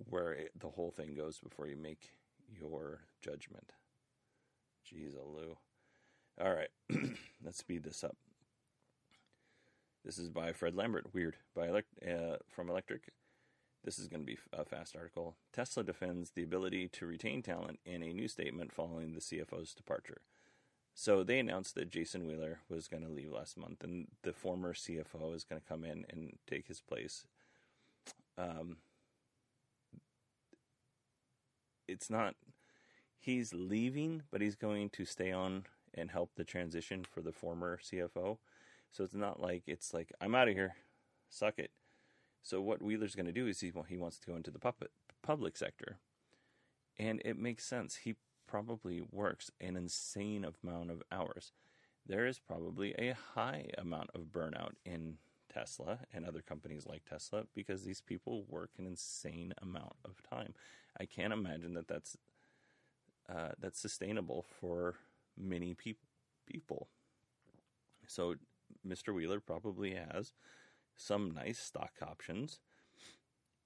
where 0.09 0.33
it, 0.33 0.53
the 0.59 0.71
whole 0.71 0.91
thing 0.91 1.15
goes 1.15 1.39
before 1.39 1.69
you 1.69 1.77
make 1.77 2.11
your 2.49 3.03
judgment. 3.21 3.73
Jeez, 4.87 5.15
Lou. 5.15 5.57
All 6.43 6.55
right, 6.55 6.71
let's 7.45 7.59
speed 7.59 7.85
this 7.85 8.03
up. 8.03 8.17
This 10.05 10.19
is 10.19 10.31
by 10.31 10.53
Fred 10.53 10.75
Lambert. 10.75 11.15
Weird. 11.15 11.37
By 11.55 11.69
elect- 11.69 12.03
uh, 12.03 12.39
from 12.49 12.69
Electrek. 12.69 13.11
This 13.85 13.99
is 13.99 14.09
going 14.09 14.21
to 14.21 14.27
be 14.27 14.39
a 14.53 14.65
fast 14.65 14.97
article. 14.97 15.37
Tesla 15.53 15.83
defends 15.85 16.31
the 16.31 16.43
ability 16.43 16.89
to 16.89 17.07
retain 17.07 17.43
talent 17.43 17.81
in 17.85 18.03
a 18.03 18.13
new 18.13 18.29
statement 18.29 18.73
following 18.73 19.13
the 19.13 19.21
CFO's 19.21 19.75
departure. 19.75 20.23
So 20.95 21.25
they 21.25 21.39
announced 21.39 21.75
that 21.75 21.91
Jason 21.91 22.27
Wheeler 22.27 22.61
was 22.69 22.87
going 22.87 23.03
to 23.03 23.09
leave 23.09 23.33
last 23.33 23.57
month, 23.57 23.83
and 23.83 24.09
the 24.23 24.33
former 24.33 24.75
CFO 24.75 25.35
is 25.35 25.45
going 25.45 25.61
to 25.61 25.67
come 25.67 25.85
in 25.85 26.05
and 26.11 26.39
take 26.47 26.69
his 26.69 26.81
place. 26.81 27.25
Um, 28.37 28.77
it's 31.89 32.11
not 32.11 32.35
he's 33.19 33.55
leaving, 33.55 34.23
but 34.31 34.41
he's 34.41 34.57
going 34.57 34.91
to 34.91 35.05
stay 35.05 35.33
on 35.33 35.65
and 35.95 36.11
help 36.11 36.31
the 36.37 36.45
transition 36.45 37.05
for 37.09 37.21
the 37.21 37.33
former 37.33 37.79
CFO. 37.79 38.39
So 38.91 39.05
it's 39.05 39.15
not 39.15 39.41
like 39.41 39.63
it's 39.67 39.95
like 39.95 40.13
I'm 40.21 40.35
out 40.35 40.49
of 40.49 40.55
here, 40.55 40.75
suck 41.31 41.59
it. 41.59 41.71
So 42.43 42.61
what 42.61 42.83
Wheeler's 42.83 43.15
going 43.15 43.27
to 43.27 43.33
do 43.33 43.47
is 43.47 43.61
he 43.61 43.73
he 43.89 43.97
wants 43.97 44.19
to 44.19 44.31
go 44.31 44.37
into 44.37 44.51
the 44.51 44.59
puppet, 44.59 44.91
public 45.23 45.57
sector, 45.57 45.99
and 46.99 47.23
it 47.25 47.39
makes 47.39 47.65
sense. 47.65 47.97
He 47.97 48.17
probably 48.53 49.03
works 49.11 49.51
an 49.63 49.77
insane 49.77 50.45
amount 50.63 50.91
of 50.91 51.03
hours. 51.11 51.53
There 52.07 52.27
is 52.27 52.39
probably 52.39 52.93
a 52.99 53.17
high 53.35 53.71
amount 53.79 54.11
of 54.15 54.27
burnout 54.31 54.73
in 54.85 55.17
Tesla 55.51 56.01
and 56.13 56.27
other 56.27 56.43
companies 56.43 56.85
like 56.87 57.03
Tesla 57.09 57.45
because 57.55 57.85
these 57.85 58.03
people 58.03 58.45
work 58.47 58.69
an 58.79 58.87
insane 58.87 59.55
amount 59.63 59.95
of 60.05 60.23
time. 60.29 60.53
I 61.01 61.07
can't 61.07 61.33
imagine 61.33 61.73
that 61.75 61.89
that's 61.89 62.19
uh, 63.27 63.53
that's 63.59 63.81
sustainable 63.81 64.45
for 64.61 64.97
many 65.39 65.73
peop- 65.73 66.05
people. 66.47 66.89
So 68.07 68.35
Mr. 68.87 69.15
Wheeler 69.15 69.41
probably 69.41 69.95
has 69.95 70.33
some 70.95 71.31
nice 71.31 71.59
stock 71.59 71.93
options. 72.03 72.61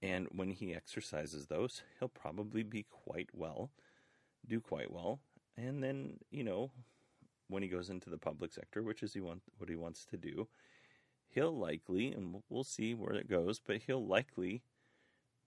And 0.00 0.28
when 0.30 0.50
he 0.50 0.74
exercises 0.74 1.46
those, 1.46 1.82
he'll 1.98 2.08
probably 2.08 2.62
be 2.62 2.84
quite 2.88 3.30
well, 3.32 3.70
do 4.48 4.60
quite 4.60 4.90
well. 4.90 5.20
And 5.56 5.82
then, 5.82 6.18
you 6.30 6.44
know, 6.44 6.70
when 7.48 7.62
he 7.62 7.68
goes 7.68 7.90
into 7.90 8.10
the 8.10 8.18
public 8.18 8.52
sector, 8.52 8.82
which 8.82 9.02
is 9.02 9.14
he 9.14 9.20
want, 9.20 9.42
what 9.58 9.70
he 9.70 9.76
wants 9.76 10.04
to 10.06 10.16
do, 10.16 10.48
he'll 11.28 11.56
likely, 11.56 12.12
and 12.12 12.42
we'll 12.48 12.64
see 12.64 12.94
where 12.94 13.14
it 13.14 13.28
goes, 13.28 13.60
but 13.64 13.82
he'll 13.86 14.06
likely 14.06 14.62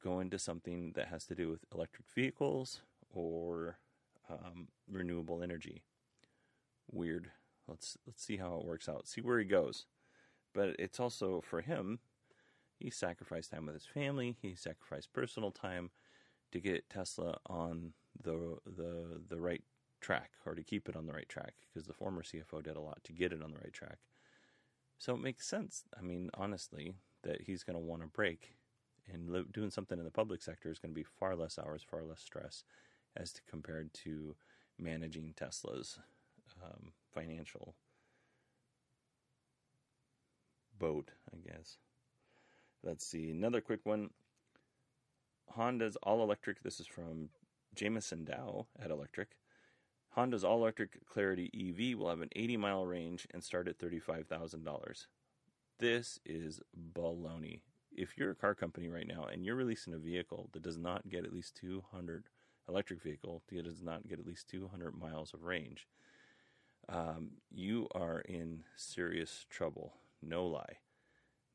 go 0.04 0.20
into 0.20 0.40
something 0.40 0.94
that 0.96 1.08
has 1.08 1.26
to 1.26 1.36
do 1.36 1.50
with 1.50 1.66
electric 1.74 2.08
vehicles 2.14 2.82
or 3.14 3.78
um, 4.30 4.68
renewable 4.90 5.44
energy. 5.44 5.84
Weird. 6.92 7.32
Let's 7.68 7.98
let's 8.08 8.24
see 8.24 8.38
how 8.38 8.56
it 8.56 8.66
works 8.66 8.90
out. 8.90 9.08
See 9.08 9.22
where 9.22 9.40
he 9.40 9.46
goes. 9.46 9.86
But 10.54 10.76
it's 10.80 11.00
also 11.00 11.42
for 11.42 11.62
him. 11.62 12.00
He 12.80 12.90
sacrificed 12.90 13.52
time 13.52 13.66
with 13.66 13.76
his 13.76 13.86
family. 13.86 14.38
He 14.42 14.56
sacrificed 14.56 15.14
personal 15.14 15.52
time 15.52 15.92
to 16.52 16.60
get 16.60 16.90
Tesla 16.90 17.38
on 17.48 17.94
the 18.22 18.58
the 18.66 19.22
the 19.28 19.40
right 19.40 19.64
track 20.02 20.32
or 20.46 20.56
to 20.56 20.64
keep 20.64 20.88
it 20.88 20.96
on 20.96 21.06
the 21.06 21.14
right 21.14 21.28
track 21.28 21.54
because 21.68 21.88
the 21.88 21.94
former 21.94 22.24
CFO 22.24 22.64
did 22.64 22.78
a 22.78 22.82
lot 22.82 23.04
to 23.04 23.14
get 23.14 23.34
it 23.34 23.44
on 23.44 23.52
the 23.52 23.58
right 23.58 23.74
track. 23.74 23.98
So 24.98 25.14
it 25.14 25.22
makes 25.22 25.48
sense. 25.48 25.84
I 25.98 26.02
mean, 26.02 26.30
honestly, 26.34 26.96
that 27.24 27.42
he's 27.42 27.64
going 27.64 27.76
to 27.76 27.86
want 27.86 28.04
a 28.04 28.08
break 28.08 28.56
and 29.12 29.52
doing 29.52 29.72
something 29.72 29.98
in 29.98 30.06
the 30.06 30.12
public 30.12 30.42
sector 30.42 30.70
is 30.70 30.80
going 30.80 30.92
to 30.92 31.00
be 31.00 31.04
far 31.04 31.36
less 31.36 31.58
hours, 31.58 31.84
far 31.84 32.04
less 32.04 32.22
stress, 32.22 32.64
as 33.16 33.34
to, 33.34 33.42
compared 33.50 33.94
to 33.94 34.36
managing 34.78 35.34
Tesla's 35.36 36.00
um, 36.64 36.92
financial 37.14 37.76
boat, 40.78 41.12
I 41.34 41.38
guess. 41.38 41.78
Let's 42.84 43.06
see 43.06 43.32
another 43.32 43.62
quick 43.62 43.82
one. 43.84 44.12
Honda's 45.52 45.98
all 46.04 46.24
electric. 46.24 46.64
This 46.64 46.80
is 46.80 46.88
from 46.88 47.30
Jameson 47.76 48.26
Dow 48.26 48.68
at 48.82 48.92
Electrek. 48.92 49.28
Honda's 50.10 50.44
all 50.44 50.58
electric 50.58 51.06
Clarity 51.06 51.50
EV 51.54 51.98
will 51.98 52.10
have 52.10 52.22
an 52.22 52.30
80 52.36 52.58
mile 52.58 52.86
range 52.86 53.28
and 53.32 53.44
start 53.44 53.68
at 53.68 53.80
$35,000. 53.80 55.06
This 55.80 56.20
is 56.26 56.60
baloney. 56.94 57.62
If 57.92 58.18
you're 58.18 58.32
a 58.32 58.36
car 58.36 58.56
company 58.56 58.90
right 58.90 59.08
now 59.08 59.26
and 59.26 59.46
you're 59.46 59.56
releasing 59.56 59.94
a 59.94 59.98
vehicle 59.98 60.50
that 60.54 60.64
does 60.64 60.78
not 60.78 61.10
get 61.10 61.26
at 61.26 61.34
least 61.34 61.56
200 61.56 62.26
electric 62.68 63.02
vehicle 63.02 63.42
that 63.50 63.64
does 63.64 63.82
not 63.82 64.08
get 64.08 64.20
at 64.20 64.28
least 64.28 64.48
200 64.50 64.98
miles 65.00 65.34
of 65.34 65.44
range, 65.44 65.88
um, 66.88 67.32
you 67.52 67.88
are 67.94 68.20
in 68.22 68.64
serious 68.76 69.46
trouble. 69.50 69.94
No 70.22 70.46
lie. 70.46 70.78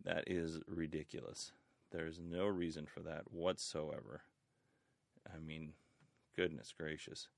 That 0.04 0.24
is 0.26 0.60
ridiculous. 0.68 1.52
There's 1.94 2.18
no 2.18 2.46
reason 2.46 2.86
for 2.86 3.00
that 3.00 3.30
whatsoever. 3.30 4.22
I 5.32 5.38
mean, 5.38 5.74
goodness 6.34 6.74
gracious. 6.76 7.28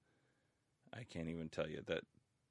I 0.94 1.02
can't 1.02 1.28
even 1.28 1.50
tell 1.50 1.68
you 1.68 1.82
that 1.86 2.04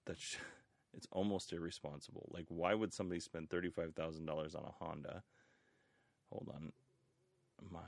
that's 0.06 0.38
it's 0.94 1.08
almost 1.12 1.52
irresponsible. 1.52 2.30
Like 2.32 2.46
why 2.50 2.76
would 2.76 2.94
somebody 2.94 3.20
spend 3.20 3.50
$35,000 3.50 4.30
on 4.30 4.64
a 4.64 4.86
Honda? 4.86 5.24
Hold 6.32 6.52
on. 6.54 6.74
My 7.72 7.82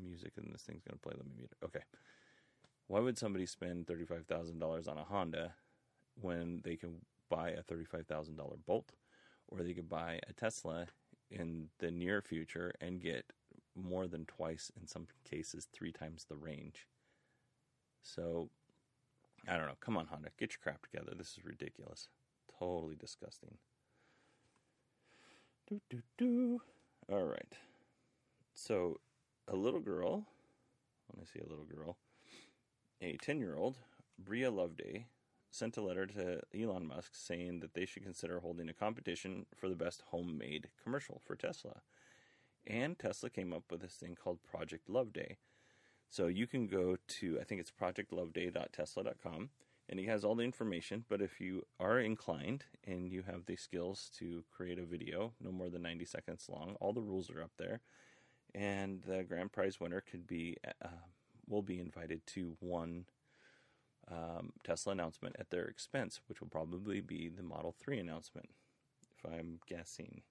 music 0.00 0.32
in 0.38 0.50
this 0.50 0.62
thing's 0.62 0.82
going 0.82 0.96
to 0.96 1.02
play. 1.02 1.12
Let 1.14 1.26
me 1.26 1.32
mute 1.36 1.52
it. 1.52 1.64
Okay. 1.66 1.84
Why 2.86 3.00
would 3.00 3.18
somebody 3.18 3.44
spend 3.44 3.86
$35,000 3.86 4.88
on 4.88 4.96
a 4.96 5.04
Honda 5.04 5.52
when 6.18 6.62
they 6.64 6.76
can 6.76 7.02
buy 7.28 7.50
a 7.50 7.62
$35,000 7.62 8.36
Bolt 8.66 8.92
or 9.48 9.62
they 9.62 9.74
could 9.74 9.90
buy 9.90 10.20
a 10.26 10.32
Tesla 10.32 10.86
in 11.30 11.68
the 11.78 11.90
near 11.90 12.20
future 12.22 12.72
and 12.80 13.00
get 13.00 13.32
more 13.74 14.06
than 14.06 14.24
twice, 14.26 14.72
in 14.80 14.86
some 14.86 15.06
cases, 15.28 15.68
three 15.72 15.92
times 15.92 16.24
the 16.24 16.36
range? 16.36 16.86
So 18.02 18.50
I 19.46 19.56
don't 19.56 19.66
know. 19.66 19.76
Come 19.80 19.96
on, 19.96 20.06
Honda, 20.06 20.30
get 20.38 20.52
your 20.52 20.60
crap 20.62 20.82
together. 20.82 21.12
This 21.16 21.32
is 21.32 21.44
ridiculous. 21.44 22.08
Totally 22.58 22.96
disgusting. 22.96 23.56
Do 25.68 25.80
do 25.90 26.02
do. 26.16 26.62
All 27.10 27.24
right. 27.24 27.52
So, 28.54 28.98
a 29.46 29.54
little 29.54 29.80
girl. 29.80 30.26
Let 31.12 31.20
me 31.20 31.26
see 31.32 31.40
a 31.40 31.48
little 31.48 31.64
girl. 31.64 31.96
A 33.00 33.16
ten-year-old, 33.18 33.76
Bria 34.18 34.50
Loveday, 34.50 35.06
sent 35.50 35.76
a 35.76 35.82
letter 35.82 36.06
to 36.06 36.40
Elon 36.58 36.86
Musk 36.86 37.12
saying 37.14 37.60
that 37.60 37.74
they 37.74 37.86
should 37.86 38.02
consider 38.02 38.40
holding 38.40 38.68
a 38.68 38.74
competition 38.74 39.46
for 39.56 39.68
the 39.68 39.76
best 39.76 40.02
homemade 40.10 40.68
commercial 40.82 41.20
for 41.24 41.36
Tesla. 41.36 41.82
And 42.66 42.98
Tesla 42.98 43.30
came 43.30 43.52
up 43.52 43.64
with 43.70 43.80
this 43.80 43.94
thing 43.94 44.16
called 44.22 44.42
Project 44.42 44.88
Love 44.90 45.12
Day. 45.12 45.38
so 46.10 46.26
you 46.26 46.46
can 46.46 46.66
go 46.66 46.96
to, 47.06 47.38
I 47.40 47.44
think 47.44 47.60
it's 47.60 47.70
projectloveday.tesla.com, 47.70 49.50
and 49.88 49.98
he 49.98 50.06
has 50.06 50.24
all 50.24 50.34
the 50.34 50.44
information. 50.44 51.04
But 51.08 51.22
if 51.22 51.40
you 51.40 51.64
are 51.80 51.98
inclined 51.98 52.64
and 52.84 53.08
you 53.08 53.22
have 53.22 53.46
the 53.46 53.56
skills 53.56 54.10
to 54.18 54.44
create 54.50 54.78
a 54.78 54.84
video, 54.84 55.32
no 55.40 55.50
more 55.50 55.70
than 55.70 55.82
90 55.82 56.04
seconds 56.04 56.46
long, 56.48 56.76
all 56.80 56.92
the 56.92 57.02
rules 57.02 57.30
are 57.30 57.42
up 57.42 57.52
there. 57.58 57.80
And 58.54 59.02
the 59.02 59.22
grand 59.22 59.52
prize 59.52 59.80
winner 59.80 60.00
could 60.00 60.26
be, 60.26 60.56
uh, 60.82 60.88
will 61.46 61.62
be 61.62 61.78
invited 61.78 62.26
to 62.28 62.56
one 62.60 63.06
um, 64.10 64.52
Tesla 64.64 64.92
announcement 64.92 65.36
at 65.38 65.50
their 65.50 65.66
expense, 65.66 66.20
which 66.28 66.40
will 66.40 66.48
probably 66.48 67.00
be 67.00 67.28
the 67.28 67.42
Model 67.42 67.74
3 67.78 67.98
announcement, 67.98 68.48
if 69.16 69.30
I'm 69.30 69.60
guessing. 69.66 70.22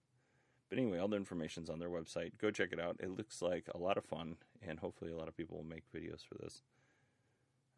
But 0.69 0.79
anyway, 0.79 0.99
all 0.99 1.07
the 1.07 1.15
information's 1.15 1.69
on 1.69 1.79
their 1.79 1.89
website. 1.89 2.31
Go 2.37 2.51
check 2.51 2.69
it 2.73 2.79
out. 2.79 2.97
It 2.99 3.15
looks 3.15 3.41
like 3.41 3.69
a 3.73 3.77
lot 3.77 3.97
of 3.97 4.05
fun, 4.05 4.35
and 4.61 4.79
hopefully, 4.79 5.11
a 5.11 5.15
lot 5.15 5.27
of 5.27 5.37
people 5.37 5.57
will 5.57 5.63
make 5.63 5.91
videos 5.93 6.25
for 6.25 6.35
this. 6.41 6.61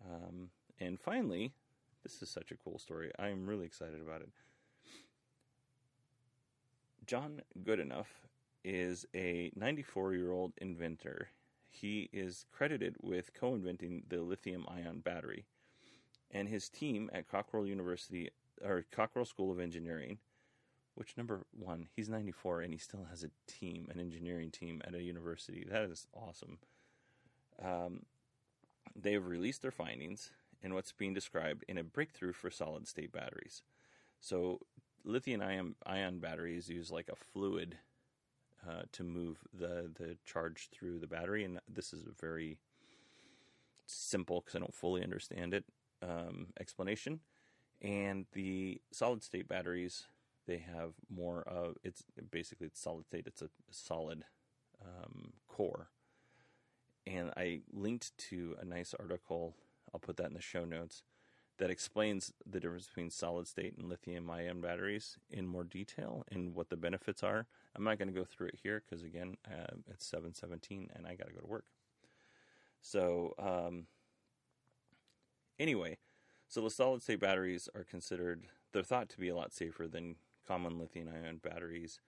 Um, 0.03 0.49
and 0.79 0.99
finally, 0.99 1.53
this 2.03 2.21
is 2.21 2.29
such 2.29 2.51
a 2.51 2.55
cool 2.55 2.79
story. 2.79 3.11
I 3.19 3.29
am 3.29 3.45
really 3.45 3.65
excited 3.65 4.01
about 4.01 4.21
it. 4.21 4.29
John 7.05 7.41
Goodenough 7.63 8.05
is 8.63 9.05
a 9.15 9.51
94 9.55 10.13
year 10.13 10.31
old 10.31 10.53
inventor. 10.57 11.29
He 11.69 12.09
is 12.11 12.45
credited 12.51 12.95
with 13.01 13.33
co 13.33 13.53
inventing 13.55 14.03
the 14.09 14.21
lithium 14.21 14.65
ion 14.67 14.99
battery. 14.99 15.45
And 16.31 16.47
his 16.47 16.69
team 16.69 17.09
at 17.13 17.27
Cockrell 17.27 17.65
University, 17.65 18.29
or 18.63 18.85
Cockrell 18.91 19.25
School 19.25 19.51
of 19.51 19.59
Engineering, 19.59 20.19
which 20.95 21.15
number 21.17 21.45
one, 21.51 21.87
he's 21.95 22.09
94 22.09 22.61
and 22.61 22.73
he 22.73 22.77
still 22.77 23.07
has 23.09 23.23
a 23.23 23.29
team, 23.47 23.87
an 23.89 23.99
engineering 23.99 24.51
team 24.51 24.81
at 24.85 24.93
a 24.93 25.01
university. 25.01 25.65
That 25.69 25.83
is 25.83 26.07
awesome. 26.13 26.59
Um, 27.63 28.01
they 28.95 29.13
have 29.13 29.27
released 29.27 29.61
their 29.61 29.71
findings 29.71 30.31
and 30.61 30.73
what's 30.73 30.91
being 30.91 31.13
described 31.13 31.63
in 31.67 31.77
a 31.77 31.83
breakthrough 31.83 32.33
for 32.33 32.49
solid 32.49 32.87
state 32.87 33.11
batteries. 33.11 33.63
So, 34.19 34.59
lithium 35.05 35.41
ion, 35.41 35.75
ion 35.85 36.19
batteries 36.19 36.69
use 36.69 36.91
like 36.91 37.09
a 37.09 37.15
fluid 37.15 37.77
uh, 38.67 38.83
to 38.91 39.03
move 39.03 39.37
the, 39.57 39.89
the 39.97 40.17
charge 40.25 40.69
through 40.69 40.99
the 40.99 41.07
battery, 41.07 41.45
and 41.45 41.59
this 41.73 41.93
is 41.93 42.05
a 42.05 42.21
very 42.21 42.59
simple, 43.85 44.41
because 44.41 44.55
I 44.55 44.59
don't 44.59 44.73
fully 44.73 45.01
understand 45.01 45.53
it, 45.53 45.63
um, 46.01 46.47
explanation. 46.59 47.19
And 47.81 48.25
the 48.33 48.81
solid 48.91 49.23
state 49.23 49.47
batteries 49.47 50.05
they 50.49 50.57
have 50.57 50.93
more 51.09 51.43
of 51.43 51.75
it's 51.83 52.03
basically 52.31 52.67
it's 52.67 52.81
solid 52.81 53.05
state. 53.05 53.27
It's 53.27 53.43
a 53.43 53.49
solid 53.69 54.25
um, 54.83 55.33
core, 55.47 55.89
and 57.05 57.31
I 57.37 57.61
linked 57.71 58.17
to 58.29 58.55
a 58.59 58.65
nice 58.65 58.95
article. 58.99 59.55
I'll 59.93 59.99
put 59.99 60.17
that 60.17 60.25
in 60.25 60.33
the 60.33 60.41
show 60.41 60.65
notes 60.65 61.03
that 61.59 61.69
explains 61.69 62.33
the 62.49 62.59
difference 62.59 62.87
between 62.87 63.11
solid 63.11 63.47
state 63.47 63.77
and 63.77 63.89
lithium 63.89 64.29
ion 64.29 64.59
batteries 64.59 65.17
in 65.29 65.45
more 65.45 65.63
detail 65.63 66.23
and 66.31 66.55
what 66.55 66.69
the 66.69 66.77
benefits 66.77 67.21
are. 67.21 67.45
I'm 67.75 67.83
not 67.83 67.99
going 67.99 68.07
to 68.07 68.19
go 68.19 68.25
through 68.25 68.47
it 68.47 68.59
here 68.63 68.81
because, 68.83 69.03
again, 69.03 69.35
uh, 69.45 69.75
it's 69.89 70.05
717 70.05 70.89
and 70.95 71.05
I 71.05 71.15
got 71.15 71.27
to 71.27 71.33
go 71.33 71.41
to 71.41 71.47
work. 71.47 71.65
So, 72.81 73.35
um, 73.37 73.87
anyway, 75.59 75.97
so 76.47 76.61
the 76.61 76.69
solid 76.69 77.01
state 77.01 77.19
batteries 77.19 77.69
are 77.75 77.83
considered, 77.83 78.45
they're 78.71 78.83
thought 78.83 79.09
to 79.09 79.19
be 79.19 79.29
a 79.29 79.35
lot 79.35 79.53
safer 79.53 79.87
than 79.87 80.15
common 80.47 80.79
lithium 80.79 81.09
ion 81.09 81.39
batteries. 81.43 81.99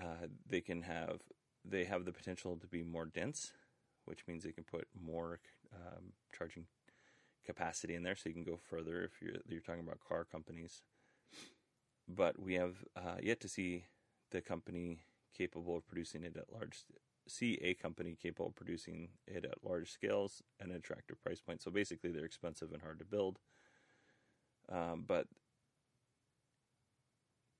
Uh, 0.00 0.28
they 0.48 0.60
can 0.60 0.82
have, 0.82 1.20
they 1.64 1.84
have 1.84 2.04
the 2.04 2.12
potential 2.12 2.56
to 2.56 2.66
be 2.66 2.82
more 2.82 3.06
dense, 3.06 3.52
which 4.04 4.26
means 4.26 4.44
they 4.44 4.52
can 4.52 4.64
put 4.64 4.86
more 5.00 5.40
um, 5.74 6.12
charging 6.36 6.66
capacity 7.44 7.94
in 7.94 8.02
there, 8.02 8.14
so 8.14 8.28
you 8.28 8.34
can 8.34 8.44
go 8.44 8.58
further 8.70 9.02
if 9.02 9.22
you're 9.22 9.40
you're 9.48 9.60
talking 9.60 9.80
about 9.80 9.98
car 10.06 10.24
companies. 10.24 10.82
But 12.06 12.38
we 12.38 12.54
have 12.54 12.84
uh, 12.94 13.16
yet 13.22 13.40
to 13.40 13.48
see 13.48 13.84
the 14.30 14.40
company 14.40 15.00
capable 15.36 15.76
of 15.76 15.88
producing 15.88 16.24
it 16.24 16.36
at 16.36 16.52
large. 16.52 16.84
See 17.28 17.58
a 17.62 17.74
company 17.74 18.16
capable 18.20 18.48
of 18.48 18.56
producing 18.56 19.10
it 19.26 19.44
at 19.44 19.64
large 19.64 19.90
scales 19.90 20.42
and 20.58 20.70
an 20.70 20.76
attractive 20.76 21.22
price 21.22 21.40
point. 21.40 21.62
So 21.62 21.70
basically, 21.70 22.10
they're 22.10 22.24
expensive 22.24 22.72
and 22.72 22.82
hard 22.82 22.98
to 23.00 23.04
build. 23.04 23.38
Um, 24.70 25.04
but 25.06 25.26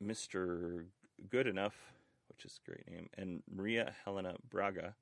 Mr. 0.03 0.87
Goodenough, 1.29 1.73
which 2.29 2.45
is 2.45 2.59
a 2.63 2.71
great 2.71 2.91
name, 2.91 3.09
and 3.17 3.43
Maria 3.51 3.95
Helena 4.05 4.37
Braga 4.49 4.95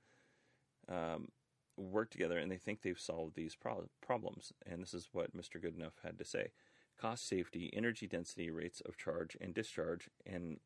um, 0.88 1.28
work 1.76 2.10
together 2.10 2.38
and 2.38 2.50
they 2.50 2.56
think 2.56 2.82
they've 2.82 2.98
solved 2.98 3.34
these 3.34 3.54
pro- 3.54 3.88
problems. 4.04 4.52
And 4.64 4.82
this 4.82 4.94
is 4.94 5.08
what 5.12 5.36
Mr. 5.36 5.62
Goodenough 5.62 6.02
had 6.02 6.18
to 6.18 6.24
say 6.24 6.52
cost 6.98 7.28
safety, 7.28 7.70
energy 7.74 8.06
density 8.06 8.50
rates 8.50 8.80
of 8.86 8.96
charge 8.96 9.36
and 9.40 9.52
discharge, 9.52 10.08
and 10.24 10.58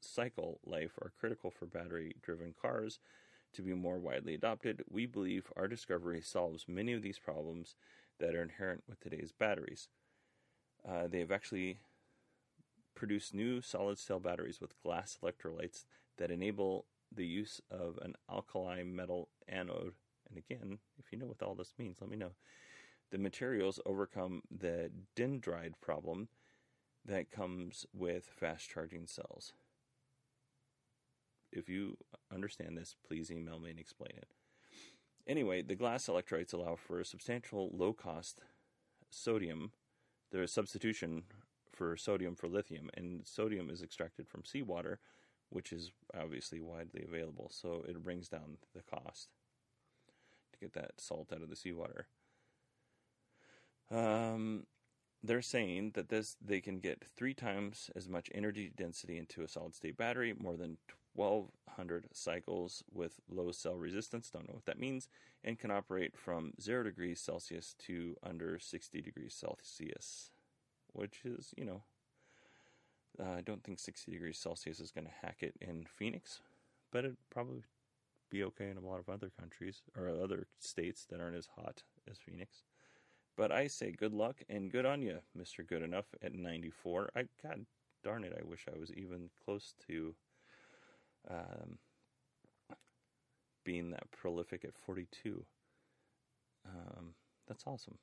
cycle 0.00 0.60
life 0.64 0.92
are 1.00 1.12
critical 1.18 1.50
for 1.50 1.66
battery 1.66 2.14
driven 2.22 2.54
cars 2.60 3.00
to 3.54 3.62
be 3.62 3.74
more 3.74 3.98
widely 3.98 4.34
adopted. 4.34 4.82
We 4.88 5.06
believe 5.06 5.52
our 5.56 5.68
discovery 5.68 6.20
solves 6.20 6.66
many 6.68 6.92
of 6.92 7.02
these 7.02 7.18
problems 7.18 7.76
that 8.20 8.34
are 8.34 8.42
inherent 8.42 8.84
with 8.88 9.00
today's 9.00 9.32
batteries. 9.32 9.88
Uh, 10.88 11.06
they 11.08 11.20
have 11.20 11.32
actually 11.32 11.78
produced 12.94 13.34
new 13.34 13.60
solid 13.60 13.98
cell 13.98 14.20
batteries 14.20 14.60
with 14.60 14.80
glass 14.82 15.18
electrolytes 15.22 15.84
that 16.18 16.30
enable 16.30 16.86
the 17.14 17.26
use 17.26 17.60
of 17.70 17.98
an 18.02 18.14
alkali 18.28 18.82
metal 18.82 19.28
anode 19.48 19.94
and 20.28 20.38
again, 20.38 20.78
if 20.98 21.06
you 21.10 21.18
know 21.18 21.26
what 21.26 21.42
all 21.42 21.54
this 21.54 21.74
means, 21.78 21.98
let 22.00 22.10
me 22.10 22.16
know. 22.16 22.32
The 23.10 23.18
materials 23.18 23.80
overcome 23.86 24.42
the 24.50 24.90
dendrite 25.16 25.80
problem 25.80 26.28
that 27.04 27.30
comes 27.30 27.86
with 27.94 28.26
fast 28.26 28.68
charging 28.68 29.06
cells. 29.06 29.52
If 31.52 31.68
you 31.68 31.96
understand 32.32 32.76
this, 32.76 32.94
please 33.06 33.30
email 33.30 33.58
me 33.58 33.70
and 33.70 33.78
explain 33.78 34.12
it. 34.16 34.28
Anyway, 35.26 35.62
the 35.62 35.74
glass 35.74 36.06
electrolytes 36.06 36.54
allow 36.54 36.76
for 36.76 37.00
a 37.00 37.04
substantial 37.04 37.70
low 37.72 37.92
cost 37.92 38.40
sodium. 39.10 39.72
Is 40.32 40.52
substitution 40.52 41.22
for 41.72 41.96
sodium 41.96 42.34
for 42.34 42.48
lithium, 42.48 42.90
and 42.94 43.26
sodium 43.26 43.70
is 43.70 43.82
extracted 43.82 44.28
from 44.28 44.44
seawater, 44.44 45.00
which 45.48 45.72
is 45.72 45.90
obviously 46.18 46.60
widely 46.60 47.02
available, 47.06 47.48
so 47.50 47.84
it 47.88 48.02
brings 48.02 48.28
down 48.28 48.58
the 48.74 48.82
cost 48.82 49.28
to 50.52 50.58
get 50.58 50.74
that 50.74 50.92
salt 50.98 51.32
out 51.32 51.42
of 51.42 51.48
the 51.48 51.56
seawater. 51.56 52.08
Um, 53.90 54.66
they're 55.22 55.42
saying 55.42 55.92
that 55.94 56.10
this 56.10 56.36
they 56.44 56.60
can 56.60 56.78
get 56.78 57.04
three 57.16 57.34
times 57.34 57.90
as 57.96 58.08
much 58.08 58.30
energy 58.34 58.70
density 58.76 59.16
into 59.16 59.42
a 59.42 59.48
solid 59.48 59.74
state 59.74 59.96
battery, 59.96 60.34
more 60.38 60.56
than 60.56 60.76
1200 61.18 62.06
cycles 62.12 62.84
with 62.92 63.20
low 63.28 63.50
cell 63.50 63.76
resistance. 63.76 64.30
Don't 64.30 64.46
know 64.46 64.54
what 64.54 64.66
that 64.66 64.78
means, 64.78 65.08
and 65.42 65.58
can 65.58 65.72
operate 65.72 66.16
from 66.16 66.52
zero 66.60 66.84
degrees 66.84 67.20
Celsius 67.20 67.74
to 67.86 68.16
under 68.22 68.58
60 68.60 69.00
degrees 69.00 69.34
Celsius, 69.34 70.30
which 70.92 71.22
is 71.24 71.52
you 71.56 71.64
know. 71.64 71.82
Uh, 73.20 73.38
I 73.38 73.40
don't 73.40 73.64
think 73.64 73.80
60 73.80 74.12
degrees 74.12 74.38
Celsius 74.38 74.78
is 74.78 74.92
going 74.92 75.06
to 75.06 75.26
hack 75.26 75.38
it 75.40 75.54
in 75.60 75.86
Phoenix, 75.92 76.38
but 76.92 77.04
it 77.04 77.16
probably 77.30 77.64
be 78.30 78.44
okay 78.44 78.68
in 78.68 78.76
a 78.76 78.86
lot 78.86 79.00
of 79.00 79.08
other 79.08 79.32
countries 79.40 79.82
or 79.96 80.08
other 80.08 80.46
states 80.60 81.04
that 81.10 81.20
aren't 81.20 81.36
as 81.36 81.48
hot 81.56 81.82
as 82.08 82.18
Phoenix. 82.18 82.62
But 83.36 83.50
I 83.50 83.66
say 83.66 83.90
good 83.90 84.12
luck 84.12 84.42
and 84.48 84.70
good 84.70 84.86
on 84.86 85.02
you, 85.02 85.18
Mr. 85.36 85.66
Goodenough 85.66 86.04
at 86.22 86.32
94. 86.32 87.10
I 87.16 87.24
God 87.42 87.66
darn 88.04 88.22
it, 88.22 88.38
I 88.38 88.48
wish 88.48 88.66
I 88.72 88.78
was 88.78 88.92
even 88.92 89.30
close 89.44 89.74
to 89.88 90.14
um, 91.30 91.78
being 93.64 93.90
that 93.90 94.10
prolific 94.10 94.64
at 94.64 94.76
42. 94.76 95.44
Um, 96.66 97.14
that's 97.46 97.64
awesome. 97.66 97.98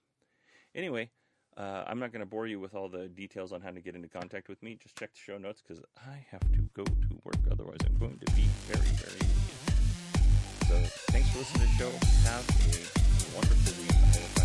Anyway, 0.74 1.10
uh, 1.58 1.84
I'm 1.88 2.00
not 2.00 2.12
going 2.12 2.22
to 2.22 2.26
bore 2.26 2.48
you 2.48 2.60
with 2.60 2.76
all 2.76 2.90
the 2.90 3.08
details 3.08 3.52
on 3.52 3.62
how 3.62 3.72
to 3.72 3.82
get 3.82 3.96
into 3.96 4.10
contact 4.10 4.50
with 4.50 4.62
me. 4.62 4.78
Just 4.82 4.98
check 4.98 5.14
the 5.14 5.20
show 5.20 5.38
notes 5.38 5.62
because 5.66 5.84
I 5.98 6.26
have 6.32 6.42
to 6.52 6.70
go 6.74 6.84
to 6.84 7.22
work. 7.24 7.38
Otherwise, 7.52 7.78
I'm 7.86 7.98
going 7.98 8.20
to 8.26 8.34
be 8.34 8.48
very, 8.68 8.90
very 8.98 9.36
so 10.68 10.76
thanks 11.12 11.30
for 11.30 11.38
listening 11.40 11.68
to 11.68 11.74
the 11.74 11.78
show. 11.78 11.92
Have 12.28 12.50
a 12.50 13.36
wonderful 13.36 13.84
week. 13.84 14.45